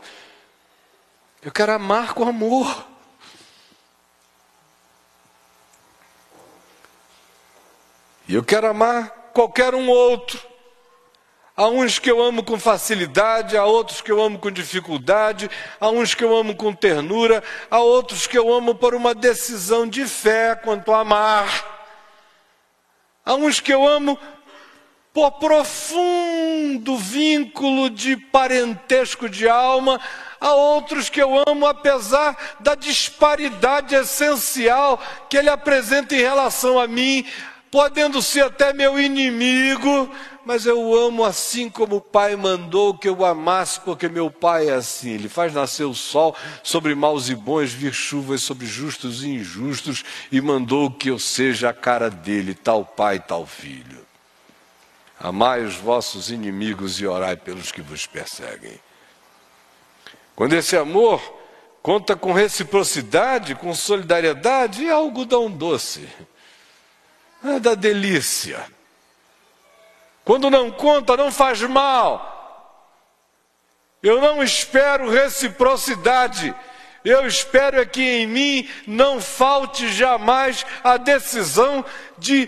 [1.42, 2.88] Eu quero amar com amor.
[8.28, 10.49] E eu quero amar qualquer um outro.
[11.60, 15.90] Há uns que eu amo com facilidade, há outros que eu amo com dificuldade, há
[15.90, 20.06] uns que eu amo com ternura, há outros que eu amo por uma decisão de
[20.06, 21.66] fé quanto a amar.
[23.26, 24.18] Há uns que eu amo
[25.14, 30.00] por profundo vínculo de parentesco de alma,
[30.40, 34.98] há outros que eu amo apesar da disparidade essencial
[35.30, 37.26] que ele apresenta em relação a mim,
[37.70, 40.10] podendo ser até meu inimigo,
[40.50, 44.74] mas eu amo assim como o Pai mandou que eu amasse, porque meu Pai é
[44.74, 45.12] assim.
[45.12, 50.04] Ele faz nascer o sol sobre maus e bons, vir chuvas sobre justos e injustos,
[50.32, 54.04] e mandou que eu seja a cara dele, tal Pai, tal Filho.
[55.20, 58.80] Amai os vossos inimigos e orai pelos que vos perseguem.
[60.36, 61.22] Quando esse amor
[61.84, 66.10] conta com reciprocidade, com solidariedade, é algodão doce,
[67.44, 68.79] é da delícia.
[70.30, 72.78] Quando não conta, não faz mal.
[74.04, 76.54] Eu não espero reciprocidade.
[77.04, 81.84] Eu espero é que em mim não falte jamais a decisão
[82.16, 82.48] de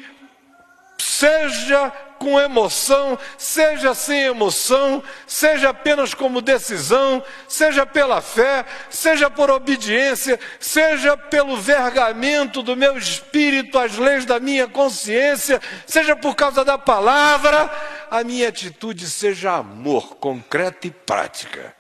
[1.00, 1.92] seja
[2.22, 10.40] com emoção, seja sem emoção, seja apenas como decisão, seja pela fé, seja por obediência,
[10.60, 16.78] seja pelo vergamento do meu espírito às leis da minha consciência, seja por causa da
[16.78, 17.72] palavra,
[18.12, 21.76] a minha atitude seja amor, concreta e prática.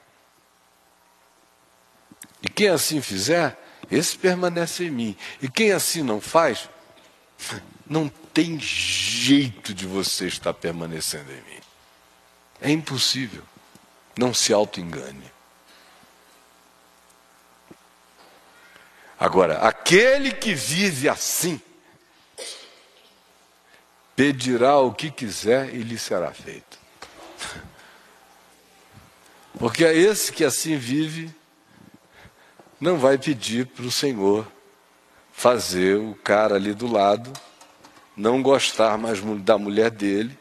[2.41, 3.55] E quem assim fizer,
[3.91, 5.17] esse permanece em mim.
[5.39, 6.67] E quem assim não faz,
[7.91, 11.59] não tem jeito de você estar permanecendo em mim.
[12.61, 13.43] É impossível.
[14.17, 15.29] Não se auto-engane.
[19.19, 21.59] Agora, aquele que vive assim,
[24.15, 26.79] pedirá o que quiser e lhe será feito.
[29.59, 31.29] Porque é esse que assim vive,
[32.79, 34.49] não vai pedir para o Senhor
[35.33, 37.33] fazer o cara ali do lado
[38.15, 40.37] não gostar mais da mulher dele,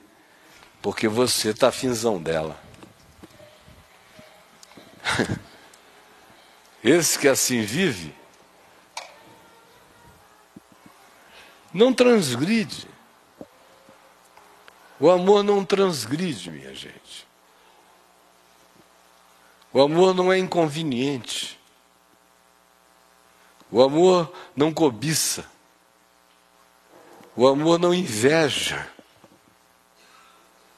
[0.83, 2.61] porque você está afinzão dela.
[6.83, 8.15] Esse que assim vive,
[11.73, 12.89] não transgride.
[14.99, 17.27] O amor não transgride, minha gente.
[19.73, 21.59] O amor não é inconveniente.
[23.71, 25.50] O amor não cobiça.
[27.37, 28.89] O amor não inveja.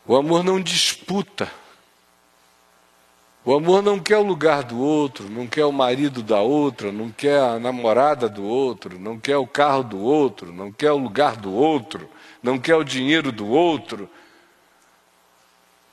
[0.06, 1.50] O amor não disputa.
[3.44, 7.10] O amor não quer o lugar do outro, não quer o marido da outra, não
[7.10, 11.34] quer a namorada do outro, não quer o carro do outro, não quer o lugar
[11.36, 12.08] do outro,
[12.40, 14.08] não quer o dinheiro do outro,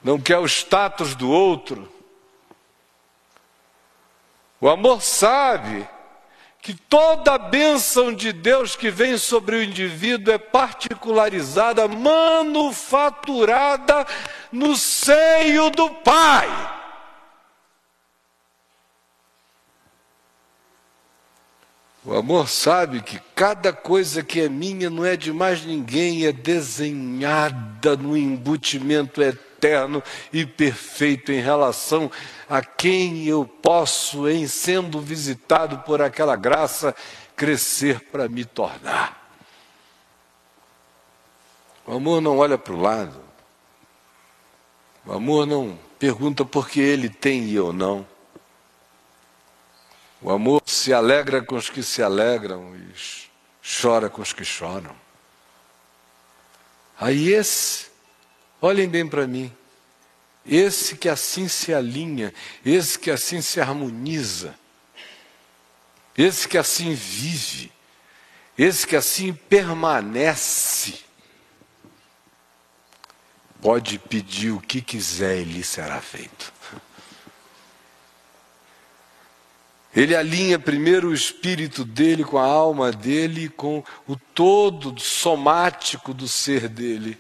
[0.04, 1.92] não quer o status do outro.
[4.62, 5.88] O amor sabe
[6.62, 14.06] que toda a bênção de Deus que vem sobre o indivíduo é particularizada, manufaturada
[14.52, 16.50] no seio do Pai.
[22.04, 26.32] O amor sabe que cada coisa que é minha não é de mais ninguém, é
[26.32, 30.02] desenhada no embutimento eterno eterno
[30.32, 32.10] e perfeito em relação
[32.50, 36.96] a quem eu posso, em sendo visitado por aquela graça,
[37.36, 39.20] crescer para me tornar.
[41.86, 43.22] O amor não olha para o lado.
[45.06, 48.08] O amor não pergunta por que ele tem e eu não.
[50.22, 52.94] O amor se alegra com os que se alegram e
[53.82, 54.96] chora com os que choram.
[57.00, 57.89] Aí esse,
[58.62, 59.52] olhem bem para mim,
[60.46, 62.34] esse que assim se alinha,
[62.66, 64.56] esse que assim se harmoniza,
[66.18, 67.72] esse que assim vive,
[68.58, 71.00] esse que assim permanece,
[73.62, 76.54] pode pedir o que quiser e lhe será feito.
[79.96, 86.28] Ele alinha primeiro o espírito dele com a alma dele, com o todo somático do
[86.28, 87.20] ser dele.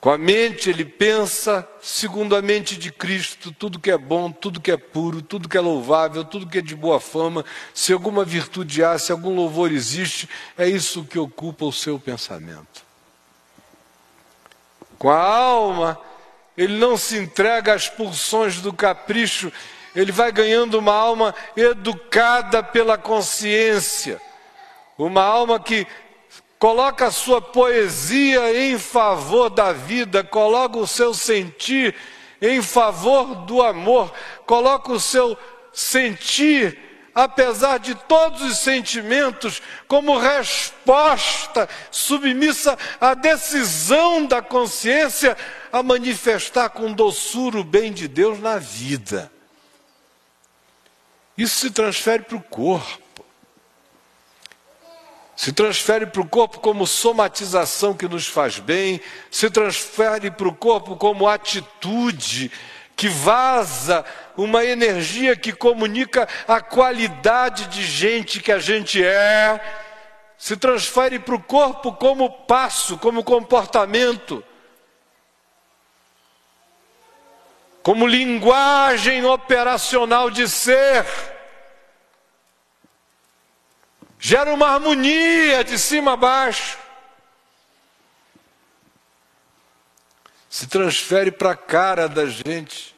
[0.00, 4.58] Com a mente ele pensa segundo a mente de Cristo, tudo que é bom, tudo
[4.58, 7.44] que é puro, tudo que é louvável, tudo que é de boa fama,
[7.74, 10.26] se alguma virtude há, se algum louvor existe,
[10.56, 12.82] é isso que ocupa o seu pensamento.
[14.98, 16.00] Com a alma,
[16.56, 19.52] ele não se entrega às pulsões do capricho,
[19.94, 24.18] ele vai ganhando uma alma educada pela consciência,
[24.96, 25.86] uma alma que
[26.60, 31.96] coloca a sua poesia em favor da vida, coloca o seu sentir
[32.40, 34.12] em favor do amor,
[34.44, 35.36] coloca o seu
[35.72, 36.78] sentir,
[37.14, 45.36] apesar de todos os sentimentos, como resposta submissa à decisão da consciência
[45.72, 49.32] a manifestar com doçura o bem de Deus na vida.
[51.38, 53.09] Isso se transfere para o corpo.
[55.40, 60.54] Se transfere para o corpo como somatização que nos faz bem, se transfere para o
[60.54, 62.52] corpo como atitude
[62.94, 64.04] que vaza
[64.36, 69.58] uma energia que comunica a qualidade de gente que a gente é,
[70.36, 74.44] se transfere para o corpo como passo, como comportamento.
[77.82, 81.06] como linguagem operacional de ser,
[84.20, 86.78] gera uma harmonia de cima a baixo.
[90.48, 92.94] Se transfere para a cara da gente.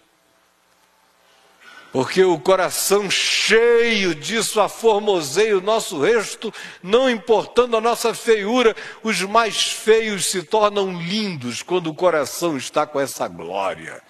[1.93, 6.53] Porque o coração cheio disso aformoseia o nosso resto,
[6.83, 12.87] não importando a nossa feiura, os mais feios se tornam lindos quando o coração está
[12.87, 14.03] com essa glória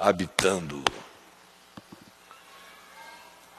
[0.00, 0.82] habitando.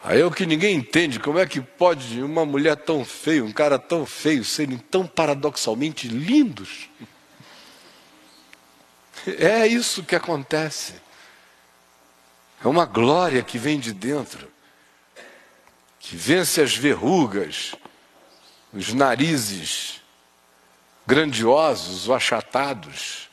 [0.07, 3.51] Aí é o que ninguém entende, como é que pode uma mulher tão feia, um
[3.51, 6.89] cara tão feio, serem tão paradoxalmente lindos?
[9.37, 10.93] É isso que acontece.
[12.63, 14.49] É uma glória que vem de dentro,
[15.99, 17.75] que vence as verrugas,
[18.73, 20.01] os narizes
[21.05, 23.29] grandiosos ou achatados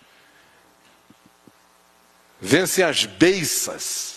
[2.40, 4.13] vencem as beiças,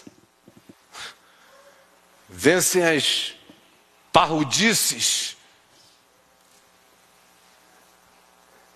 [2.27, 3.33] vencem as
[4.11, 5.37] parrudices.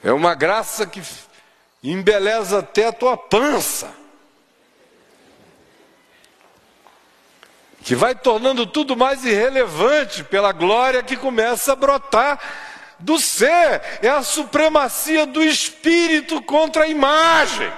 [0.04, 1.02] É uma graça que
[1.84, 3.94] embeleza até a tua pança.
[7.84, 12.40] Que vai tornando tudo mais irrelevante pela glória que começa a brotar
[13.00, 13.82] do ser.
[14.02, 17.72] É a supremacia do espírito contra a imagem.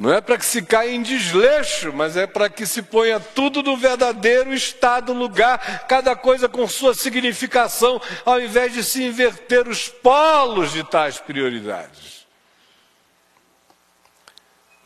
[0.00, 3.62] Não é para que se caia em desleixo, mas é para que se ponha tudo
[3.62, 9.88] no verdadeiro estado, lugar, cada coisa com sua significação, ao invés de se inverter os
[9.88, 12.26] polos de tais prioridades.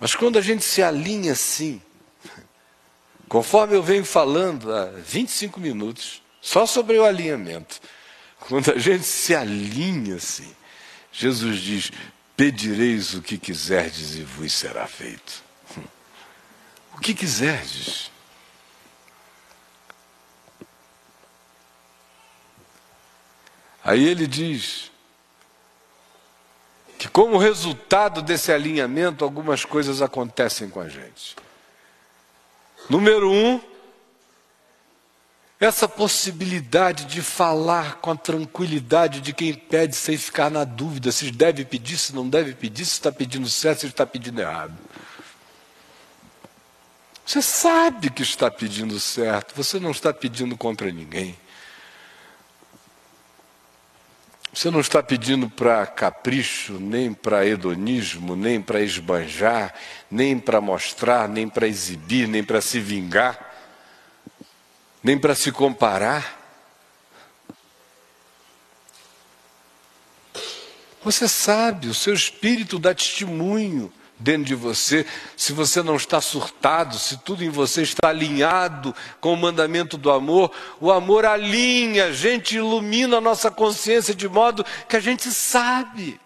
[0.00, 1.80] Mas quando a gente se alinha assim,
[3.28, 7.80] conforme eu venho falando há 25 minutos, só sobre o alinhamento,
[8.48, 10.52] quando a gente se alinha assim,
[11.12, 11.92] Jesus diz:
[12.36, 15.42] Pedireis o que quiserdes e vos será feito.
[16.94, 18.10] O que quiserdes.
[23.84, 24.90] Aí ele diz
[26.98, 31.36] que, como resultado desse alinhamento, algumas coisas acontecem com a gente.
[32.88, 33.60] Número um,
[35.64, 41.30] essa possibilidade de falar com a tranquilidade de quem pede sem ficar na dúvida se
[41.30, 44.76] deve pedir, se não deve pedir, se está pedindo certo, se está pedindo errado.
[47.24, 51.36] Você sabe que está pedindo certo, você não está pedindo contra ninguém.
[54.52, 59.74] Você não está pedindo para capricho, nem para hedonismo, nem para esbanjar,
[60.10, 63.53] nem para mostrar, nem para exibir, nem para se vingar,
[65.04, 66.40] nem para se comparar.
[71.02, 75.04] Você sabe, o seu espírito dá testemunho dentro de você,
[75.36, 80.10] se você não está surtado, se tudo em você está alinhado com o mandamento do
[80.10, 80.50] amor,
[80.80, 86.18] o amor alinha, a gente ilumina a nossa consciência de modo que a gente sabe.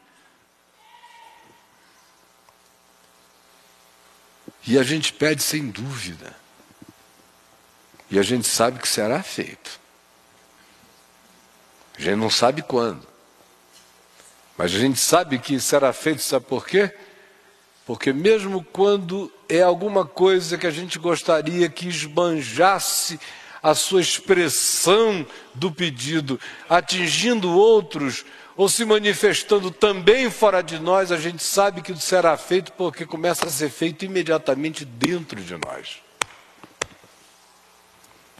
[4.65, 6.37] E a gente pede sem dúvida.
[8.11, 9.79] E a gente sabe que será feito.
[11.99, 13.07] A gente não sabe quando.
[14.57, 16.93] Mas a gente sabe que será feito, sabe por quê?
[17.87, 23.19] Porque mesmo quando é alguma coisa que a gente gostaria que esbanjasse
[23.63, 28.25] a sua expressão do pedido, atingindo outros
[28.57, 33.47] ou se manifestando também fora de nós, a gente sabe que será feito porque começa
[33.47, 36.08] a ser feito imediatamente dentro de nós.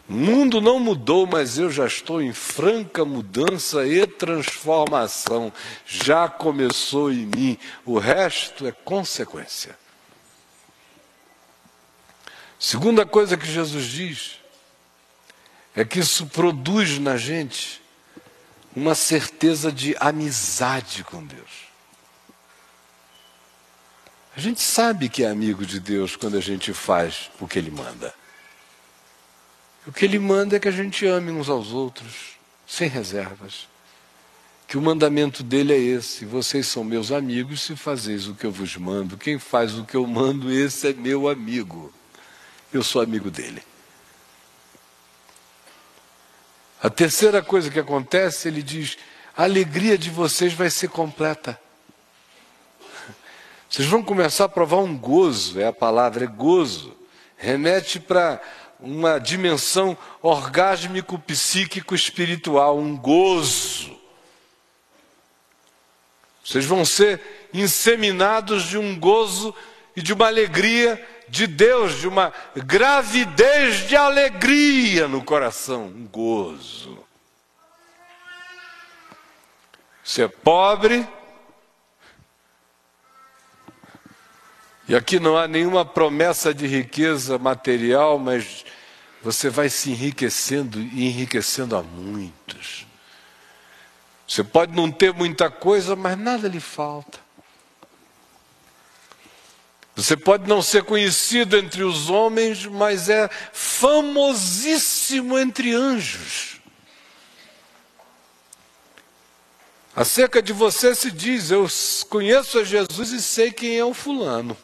[0.09, 5.53] Mundo não mudou, mas eu já estou em franca mudança e transformação.
[5.85, 9.79] Já começou em mim, o resto é consequência.
[12.59, 14.39] Segunda coisa que Jesus diz
[15.77, 17.83] é que isso produz na gente
[18.75, 21.69] uma certeza de amizade com Deus.
[24.35, 27.71] A gente sabe que é amigo de Deus quando a gente faz o que Ele
[27.71, 28.15] manda.
[29.89, 32.37] O que ele manda é que a gente ame uns aos outros,
[32.67, 33.67] sem reservas.
[34.67, 38.53] Que o mandamento dele é esse: vocês são meus amigos se fazeis o que eu
[38.53, 39.17] vos mando.
[39.17, 41.91] Quem faz o que eu mando, esse é meu amigo.
[42.71, 43.63] Eu sou amigo dele.
[46.83, 48.99] A terceira coisa que acontece, ele diz:
[49.35, 51.59] a alegria de vocês vai ser completa.
[53.71, 56.95] Vocês vão começar a provar um gozo, é a palavra, é gozo.
[57.39, 58.39] Remete para
[58.81, 63.97] uma dimensão orgásmico, psíquico, espiritual, um gozo.
[66.45, 67.21] Vocês vão ser
[67.53, 69.55] inseminados de um gozo
[69.95, 77.05] e de uma alegria de Deus, de uma gravidez de alegria no coração, um gozo.
[80.03, 81.07] Ser pobre,
[84.89, 88.65] E aqui não há nenhuma promessa de riqueza material, mas
[89.23, 92.87] você vai se enriquecendo e enriquecendo a muitos.
[94.27, 97.21] Você pode não ter muita coisa, mas nada lhe falta.
[99.95, 106.63] Você pode não ser conhecido entre os homens, mas é famosíssimo entre anjos.
[109.95, 111.67] Acerca de você se diz: Eu
[112.09, 114.57] conheço a Jesus e sei quem é o fulano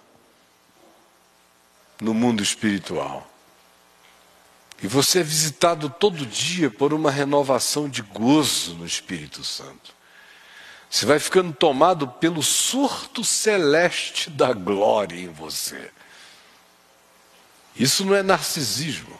[2.00, 3.30] no mundo espiritual.
[4.82, 9.94] E você é visitado todo dia por uma renovação de gozo no Espírito Santo.
[10.90, 15.90] Você vai ficando tomado pelo surto celeste da glória em você.
[17.74, 19.18] Isso não é narcisismo.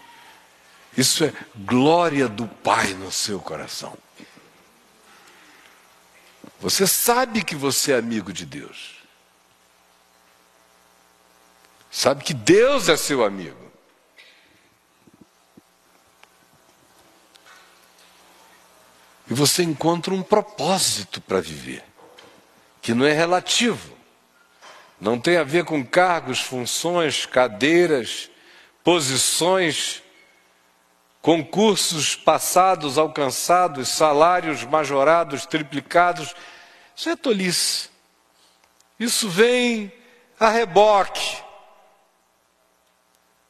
[0.96, 3.96] Isso é glória do Pai no seu coração.
[6.60, 9.03] Você sabe que você é amigo de Deus.
[11.94, 13.70] Sabe que Deus é seu amigo.
[19.30, 21.84] E você encontra um propósito para viver,
[22.82, 23.96] que não é relativo.
[25.00, 28.28] Não tem a ver com cargos, funções, cadeiras,
[28.82, 30.02] posições,
[31.22, 36.34] concursos passados, alcançados, salários majorados, triplicados.
[36.96, 37.88] Isso é tolice.
[38.98, 39.92] Isso vem
[40.40, 41.43] a reboque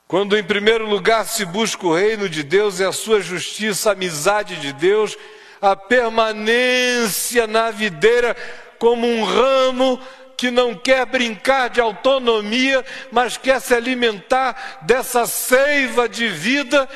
[0.06, 3.92] quando, em primeiro lugar, se busca o reino de Deus e a sua justiça, a
[3.92, 5.16] amizade de Deus,
[5.60, 8.36] a permanência na videira
[8.78, 9.98] como um ramo
[10.36, 16.88] que não quer brincar de autonomia, mas quer se alimentar dessa seiva de vida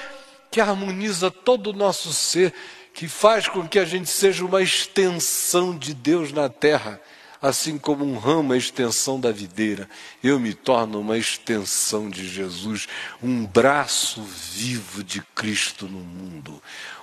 [0.51, 2.53] que harmoniza todo o nosso ser,
[2.93, 7.01] que faz com que a gente seja uma extensão de Deus na terra
[7.41, 9.89] assim como um ramo é extensão da videira,
[10.23, 12.89] eu me torno uma extensão de Jesus,
[13.23, 16.63] um braço vivo de Cristo no mundo,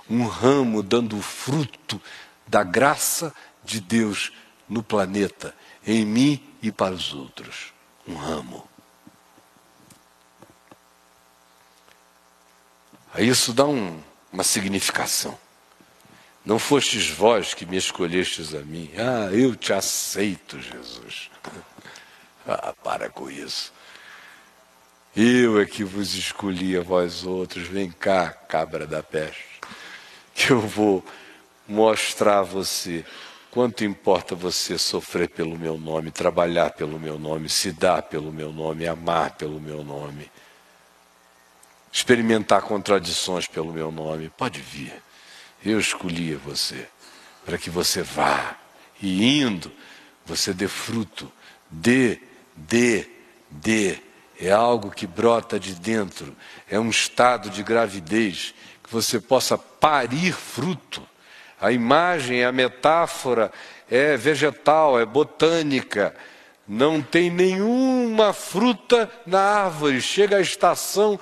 [0.09, 2.01] um ramo dando fruto
[2.47, 3.33] da graça
[3.63, 4.31] de Deus
[4.67, 5.55] no planeta,
[5.85, 7.73] em mim e para os outros.
[8.07, 8.67] Um ramo.
[13.17, 13.99] Isso dá um,
[14.31, 15.37] uma significação.
[16.45, 18.91] Não fostes vós que me escolhestes a mim.
[18.97, 21.29] Ah, eu te aceito, Jesus.
[22.47, 23.73] Ah, para com isso.
[25.15, 27.65] Eu é que vos escolhi a vós outros.
[27.67, 29.59] Vem cá, cabra da peste,
[30.35, 31.03] que eu vou
[31.67, 33.03] mostrar a você
[33.49, 38.51] quanto importa você sofrer pelo meu nome, trabalhar pelo meu nome, se dar pelo meu
[38.51, 40.29] nome, amar pelo meu nome,
[41.91, 44.29] experimentar contradições pelo meu nome.
[44.37, 45.01] Pode vir.
[45.65, 46.87] Eu escolhi você
[47.43, 48.55] para que você vá
[49.01, 49.71] e indo
[50.25, 51.31] você dê fruto,
[51.69, 52.19] dê,
[52.55, 53.07] dê,
[53.49, 53.97] dê.
[54.39, 56.35] É algo que brota de dentro,
[56.69, 58.53] é um estado de gravidez
[58.83, 61.07] que você possa parir fruto.
[61.59, 63.51] A imagem, a metáfora
[63.89, 66.13] é vegetal, é botânica.
[66.67, 70.01] Não tem nenhuma fruta na árvore.
[70.01, 71.19] Chega a estação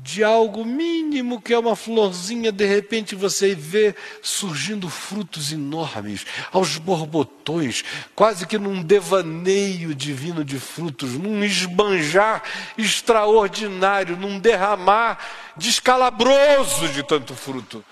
[0.00, 6.78] de algo mínimo que é uma florzinha, de repente você vê surgindo frutos enormes, aos
[6.78, 7.84] borbotões,
[8.14, 12.42] quase que num devaneio divino de frutos, num esbanjar
[12.78, 15.18] extraordinário, num derramar
[15.56, 17.84] descalabroso de tanto fruto.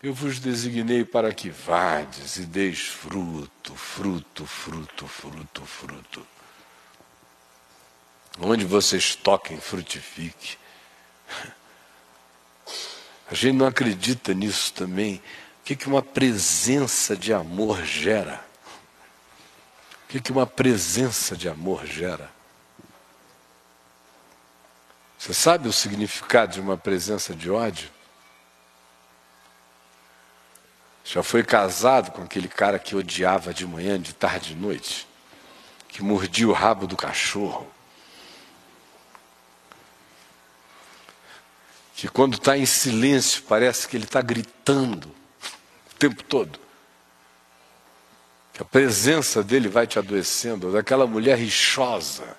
[0.00, 6.26] Eu vos designei para que vades e deis fruto, fruto, fruto, fruto, fruto.
[8.38, 10.58] Onde vocês toquem, frutifique.
[13.30, 15.16] A gente não acredita nisso também.
[15.60, 18.44] O que, que uma presença de amor gera?
[20.04, 22.30] O que, que uma presença de amor gera?
[25.18, 27.90] Você sabe o significado de uma presença de ódio?
[31.02, 35.08] Já foi casado com aquele cara que odiava de manhã, de tarde e de noite?
[35.88, 37.73] Que mordia o rabo do cachorro?
[41.94, 46.58] Que quando está em silêncio parece que ele está gritando o tempo todo.
[48.52, 52.36] Que a presença dele vai te adoecendo, daquela mulher rixosa.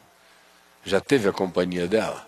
[0.83, 2.27] Já teve a companhia dela?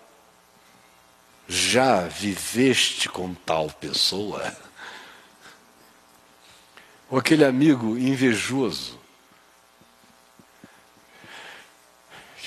[1.47, 4.55] Já viveste com tal pessoa?
[7.09, 8.99] Ou aquele amigo invejoso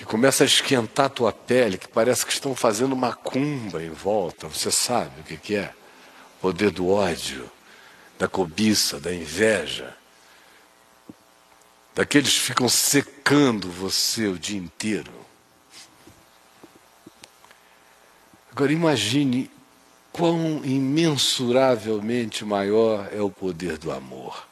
[0.00, 4.48] que começa a esquentar a tua pele, que parece que estão fazendo macumba em volta.
[4.48, 5.74] Você sabe o que, que é?
[6.38, 7.50] O poder do ódio,
[8.18, 9.94] da cobiça, da inveja.
[11.94, 15.12] Daqueles que ficam secando você o dia inteiro.
[18.52, 19.50] Agora imagine
[20.10, 24.48] quão imensuravelmente maior é o poder do amor.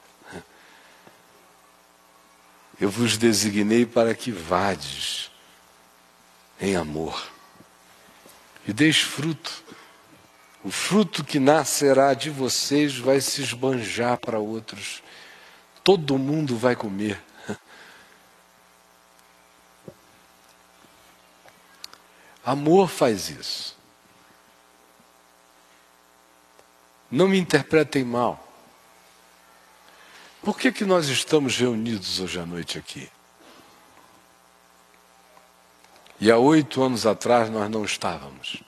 [2.78, 5.30] Eu vos designei para que vades
[6.60, 7.30] em amor.
[8.66, 9.64] E deis fruto.
[10.64, 15.02] O fruto que nascerá de vocês vai se esbanjar para outros.
[15.84, 17.22] Todo mundo vai comer.
[22.44, 23.76] Amor faz isso.
[27.10, 28.46] Não me interpretem mal.
[30.42, 33.10] Por que, que nós estamos reunidos hoje à noite aqui?
[36.20, 38.62] E há oito anos atrás nós não estávamos.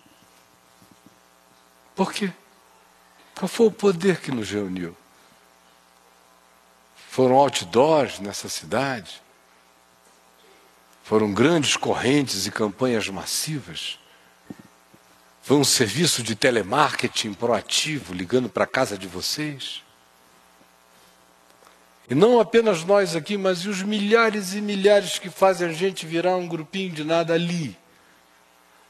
[1.94, 2.32] Por quê?
[3.34, 4.96] Qual foi o poder que nos reuniu?
[7.08, 9.20] Foram outdoors nessa cidade?
[11.02, 13.98] Foram grandes correntes e campanhas massivas?
[15.42, 19.82] Foi um serviço de telemarketing proativo ligando para a casa de vocês?
[22.10, 26.34] E não apenas nós aqui, mas os milhares e milhares que fazem a gente virar
[26.34, 27.78] um grupinho de nada ali.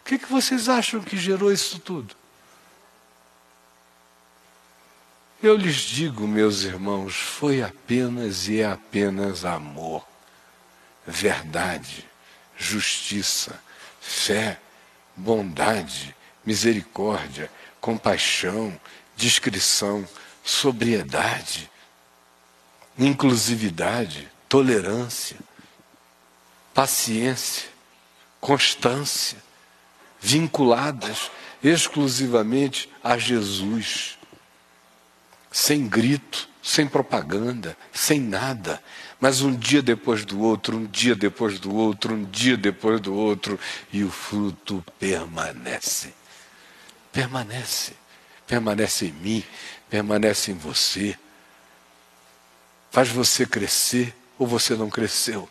[0.01, 2.17] O que, que vocês acham que gerou isso tudo?
[5.43, 10.03] Eu lhes digo, meus irmãos, foi apenas e é apenas amor,
[11.07, 12.09] verdade,
[12.57, 13.63] justiça,
[14.01, 14.59] fé,
[15.15, 17.51] bondade, misericórdia,
[17.83, 18.79] compaixão,
[19.15, 20.09] discrição,
[20.43, 21.71] sobriedade
[23.07, 25.37] inclusividade, tolerância,
[26.75, 27.69] paciência,
[28.41, 29.39] constância,
[30.21, 31.31] vinculadas
[31.63, 34.19] exclusivamente a Jesus,
[35.51, 38.83] sem grito, sem propaganda, sem nada,
[39.19, 43.15] mas um dia depois do outro, um dia depois do outro, um dia depois do
[43.15, 43.59] outro,
[43.93, 46.15] e o fruto permanece.
[47.13, 47.95] Permanece.
[48.47, 49.45] Permanece em mim,
[49.89, 51.17] permanece em você
[52.91, 55.49] faz você crescer ou você não cresceu.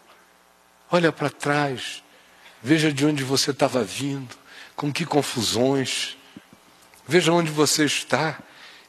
[0.92, 2.04] Olha para trás,
[2.62, 4.36] veja de onde você estava vindo,
[4.76, 6.18] com que confusões,
[7.08, 8.40] veja onde você está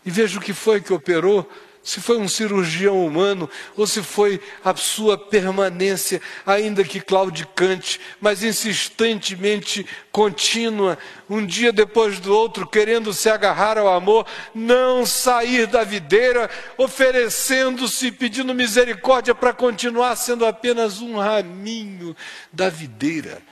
[0.04, 1.50] e veja o que foi que operou
[1.90, 8.44] se foi um cirurgião humano ou se foi a sua permanência, ainda que claudicante, mas
[8.44, 10.96] insistentemente contínua,
[11.28, 14.24] um dia depois do outro, querendo se agarrar ao amor,
[14.54, 22.14] não sair da videira, oferecendo-se, pedindo misericórdia para continuar sendo apenas um raminho
[22.52, 23.42] da videira.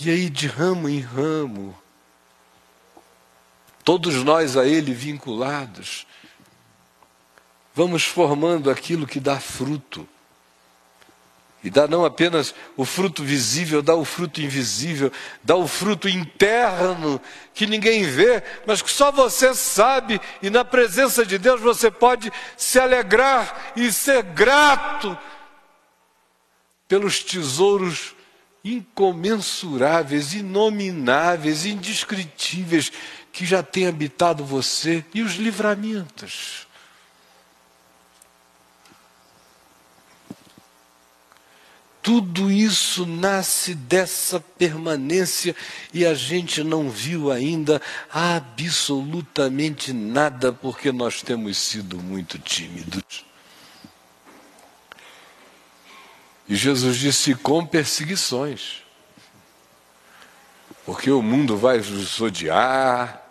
[0.00, 1.76] E aí, de ramo em ramo,
[3.84, 6.06] todos nós a Ele vinculados,
[7.74, 10.08] vamos formando aquilo que dá fruto.
[11.62, 15.10] E dá não apenas o fruto visível, dá o fruto invisível,
[15.42, 17.18] dá o fruto interno
[17.54, 22.30] que ninguém vê, mas que só você sabe, e na presença de Deus você pode
[22.54, 25.16] se alegrar e ser grato
[26.86, 28.14] pelos tesouros
[28.62, 32.92] incomensuráveis, inomináveis, indescritíveis
[33.32, 36.63] que já tem habitado você e os livramentos.
[42.04, 45.56] Tudo isso nasce dessa permanência
[45.90, 47.80] e a gente não viu ainda
[48.12, 53.24] absolutamente nada porque nós temos sido muito tímidos.
[56.46, 58.82] E Jesus disse: com perseguições,
[60.84, 63.22] porque o mundo vai vos odiar.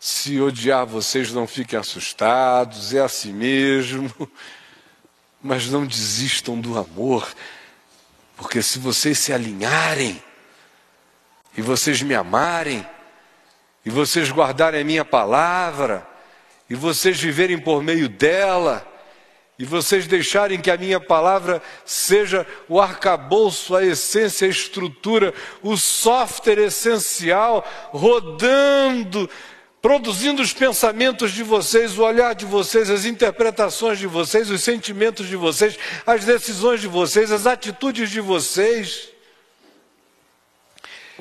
[0.00, 4.10] Se odiar vocês, não fiquem assustados, é assim mesmo.
[5.42, 7.30] Mas não desistam do amor
[8.36, 10.22] porque se vocês se alinharem,
[11.56, 12.86] e vocês me amarem,
[13.84, 16.06] e vocês guardarem a minha palavra,
[16.68, 18.86] e vocês viverem por meio dela,
[19.58, 25.76] e vocês deixarem que a minha palavra seja o arcabouço, a essência, a estrutura, o
[25.76, 29.28] software essencial, rodando
[29.82, 35.26] produzindo os pensamentos de vocês, o olhar de vocês, as interpretações de vocês, os sentimentos
[35.26, 35.76] de vocês,
[36.06, 39.08] as decisões de vocês, as atitudes de vocês.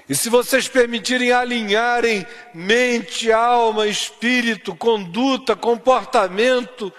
[0.07, 6.93] E se vocês permitirem alinharem mente, alma, espírito, conduta, comportamento,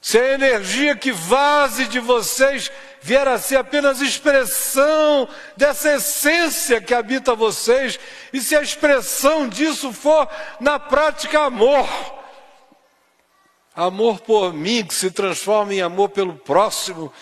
[0.00, 2.72] se a energia que vaze de vocês
[3.06, 8.00] vier a ser apenas expressão dessa essência que habita vocês,
[8.32, 10.28] e se a expressão disso for,
[10.58, 11.88] na prática, amor.
[13.76, 17.12] Amor por mim, que se transforma em amor pelo próximo,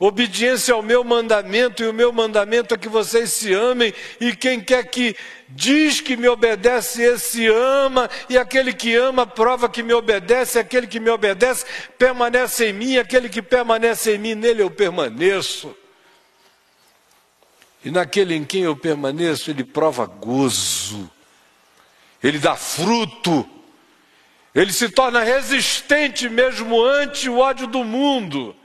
[0.00, 4.58] obediência ao meu mandamento, e o meu mandamento é que vocês se amem, e quem
[4.58, 5.14] quer que
[5.46, 10.86] diz que me obedece, esse ama, e aquele que ama prova que me obedece, aquele
[10.86, 11.66] que me obedece
[11.98, 15.76] permanece em mim, aquele que permanece em mim, nele eu permaneço.
[17.84, 21.10] E naquele em quem eu permaneço, ele prova gozo,
[22.24, 23.46] ele dá fruto,
[24.54, 28.56] ele se torna resistente mesmo ante o ódio do mundo.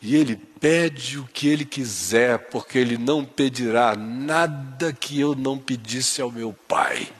[0.00, 5.58] E ele pede o que ele quiser, porque ele não pedirá nada que eu não
[5.58, 7.10] pedisse ao meu Pai.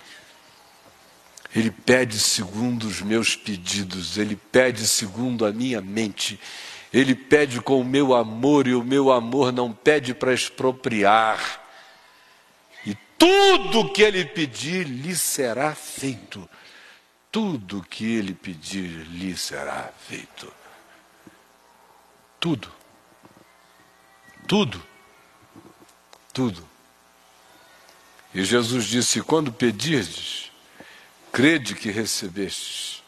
[1.54, 6.38] Ele pede segundo os meus pedidos, ele pede segundo a minha mente,
[6.92, 11.60] ele pede com o meu amor, e o meu amor não pede para expropriar.
[12.86, 16.48] E tudo que ele pedir lhe será feito.
[17.32, 20.57] Tudo que ele pedir lhe será feito.
[22.40, 22.70] Tudo.
[24.46, 24.82] Tudo.
[26.32, 26.68] Tudo.
[28.34, 30.52] E Jesus disse: Quando pedirdes,
[31.32, 33.02] crede que recebestes.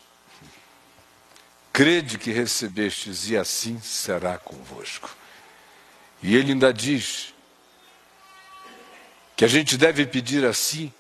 [1.73, 5.17] Crede que recebestes, e assim será convosco.
[6.23, 7.33] E ele ainda diz
[9.37, 10.93] que a gente deve pedir assim,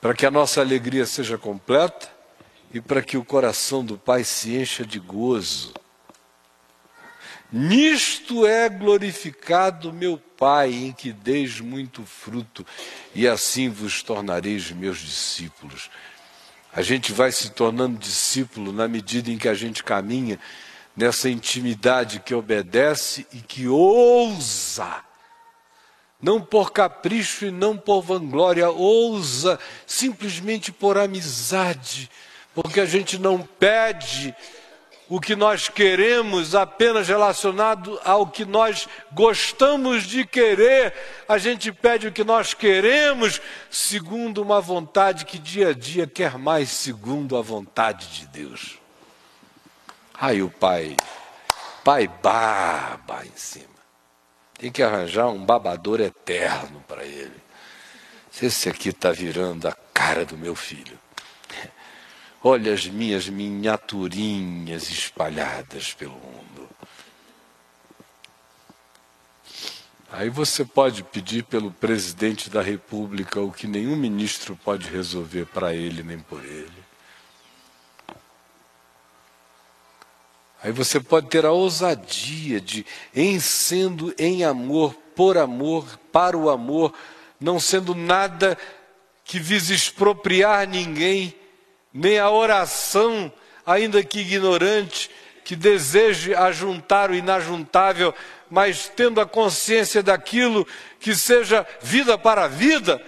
[0.00, 2.10] para que a nossa alegria seja completa
[2.72, 5.72] e para que o coração do Pai se encha de gozo.
[7.50, 12.64] Nisto é glorificado meu Pai, em que deis muito fruto,
[13.14, 15.90] e assim vos tornareis meus discípulos.
[16.72, 20.38] A gente vai se tornando discípulo na medida em que a gente caminha
[20.94, 25.02] nessa intimidade que obedece e que ousa,
[26.20, 32.10] não por capricho e não por vanglória, ousa simplesmente por amizade,
[32.54, 34.34] porque a gente não pede
[35.08, 40.94] o que nós queremos apenas relacionado ao que nós gostamos de querer.
[41.26, 43.40] A gente pede o que nós queremos
[43.70, 48.78] segundo uma vontade que dia a dia quer mais segundo a vontade de Deus.
[50.20, 50.96] Aí o pai,
[51.82, 53.78] pai baba em cima.
[54.58, 57.40] Tem que arranjar um babador eterno para ele.
[58.42, 60.97] Esse aqui está virando a cara do meu filho.
[62.50, 66.66] Olha as minhas miniaturinhas espalhadas pelo mundo.
[70.10, 75.74] Aí você pode pedir pelo presidente da República o que nenhum ministro pode resolver para
[75.74, 76.72] ele nem por ele.
[80.62, 86.48] Aí você pode ter a ousadia de, em sendo em amor, por amor, para o
[86.48, 86.94] amor,
[87.38, 88.56] não sendo nada
[89.22, 91.37] que vise expropriar ninguém,
[91.98, 93.30] nem a oração,
[93.66, 95.10] ainda que ignorante,
[95.44, 98.14] que deseje ajuntar o inajuntável,
[98.48, 100.64] mas tendo a consciência daquilo
[101.00, 103.02] que seja vida para a vida,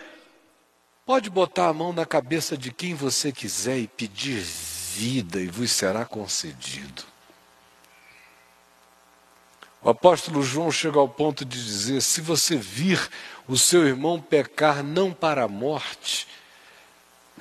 [1.06, 5.70] pode botar a mão na cabeça de quem você quiser e pedir vida, e vos
[5.70, 7.04] será concedido.
[9.80, 13.00] O apóstolo João chega ao ponto de dizer: se você vir
[13.46, 16.26] o seu irmão pecar não para a morte,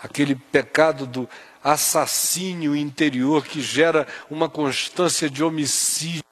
[0.01, 1.29] aquele pecado do
[1.63, 6.23] assassínio interior que gera uma constância de homicídio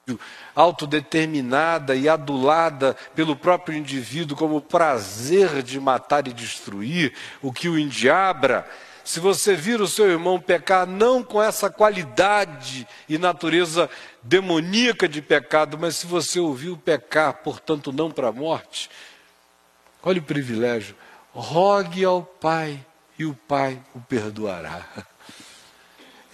[0.56, 7.78] autodeterminada e adulada pelo próprio indivíduo como prazer de matar e destruir, o que o
[7.78, 8.68] endiabra,
[9.04, 13.90] se você vir o seu irmão pecar não com essa qualidade e natureza
[14.22, 18.90] demoníaca de pecado, mas se você ouviu pecar, portanto não para a morte,
[20.04, 20.94] olha o privilégio,
[21.32, 22.86] rogue ao Pai
[23.18, 24.86] e o Pai o perdoará.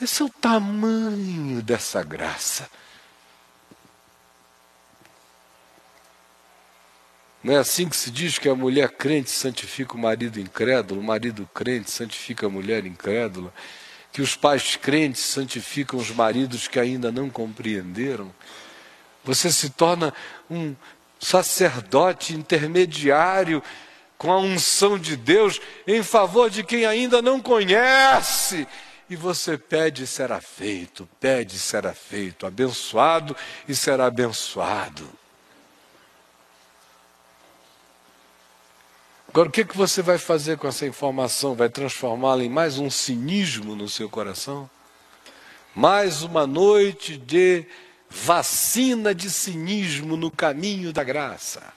[0.02, 2.70] Esse é o tamanho dessa graça.
[7.44, 11.04] Não é assim que se diz que a mulher crente santifica o marido incrédulo, o
[11.04, 13.54] marido crente santifica a mulher incrédula,
[14.14, 18.34] que os pais crentes santificam os maridos que ainda não compreenderam.
[19.26, 20.14] Você se torna
[20.50, 20.74] um
[21.20, 23.62] sacerdote intermediário
[24.24, 28.65] com a unção de Deus em favor de quem ainda não conhece.
[29.09, 33.36] E você pede e será feito, pede e será feito, abençoado
[33.67, 35.05] e será abençoado.
[39.28, 41.53] Agora, o que, que você vai fazer com essa informação?
[41.53, 44.69] Vai transformá-la em mais um cinismo no seu coração?
[45.76, 47.65] Mais uma noite de
[48.09, 51.72] vacina de cinismo no caminho da graça.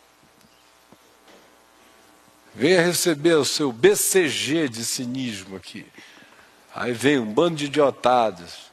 [2.57, 5.85] Venha receber o seu BCG de cinismo aqui.
[6.75, 8.73] Aí vem um bando de idiotados.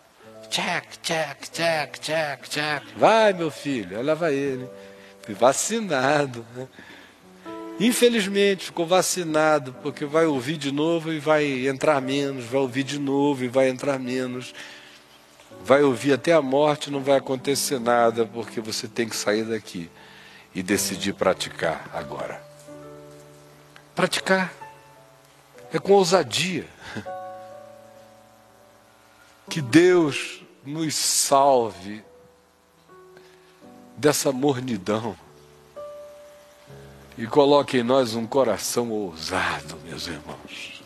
[0.49, 2.83] Check, check, check, check, check.
[2.95, 4.69] Vai, meu filho, olha vai ele.
[5.37, 6.45] Vacinado.
[6.55, 6.65] Né?
[7.77, 12.97] Infelizmente ficou vacinado, porque vai ouvir de novo e vai entrar menos, vai ouvir de
[12.97, 14.53] novo e vai entrar menos.
[15.65, 19.89] Vai ouvir até a morte, não vai acontecer nada, porque você tem que sair daqui
[20.55, 22.52] e decidir praticar agora.
[23.95, 24.53] Praticar
[25.71, 26.67] é com ousadia.
[29.49, 32.03] Que Deus nos salve
[33.97, 35.15] dessa mornidão
[37.17, 40.81] e coloque em nós um coração ousado, meus irmãos.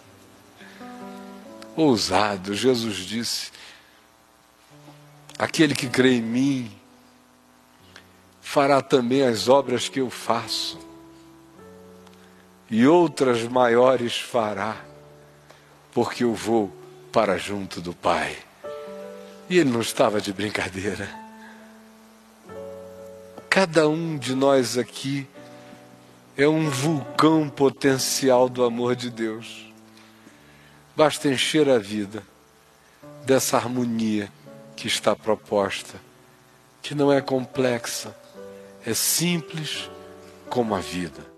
[1.75, 3.51] Ousado, Jesus disse:
[5.37, 6.71] aquele que crê em mim
[8.41, 10.79] fará também as obras que eu faço,
[12.69, 14.77] e outras maiores fará,
[15.93, 16.71] porque eu vou
[17.11, 18.37] para junto do Pai.
[19.49, 21.09] E ele não estava de brincadeira.
[23.49, 25.27] Cada um de nós aqui
[26.35, 29.65] é um vulcão potencial do amor de Deus.
[30.95, 32.21] Basta encher a vida
[33.25, 34.31] dessa harmonia
[34.75, 35.99] que está proposta,
[36.81, 38.15] que não é complexa,
[38.85, 39.89] é simples
[40.49, 41.36] como a vida.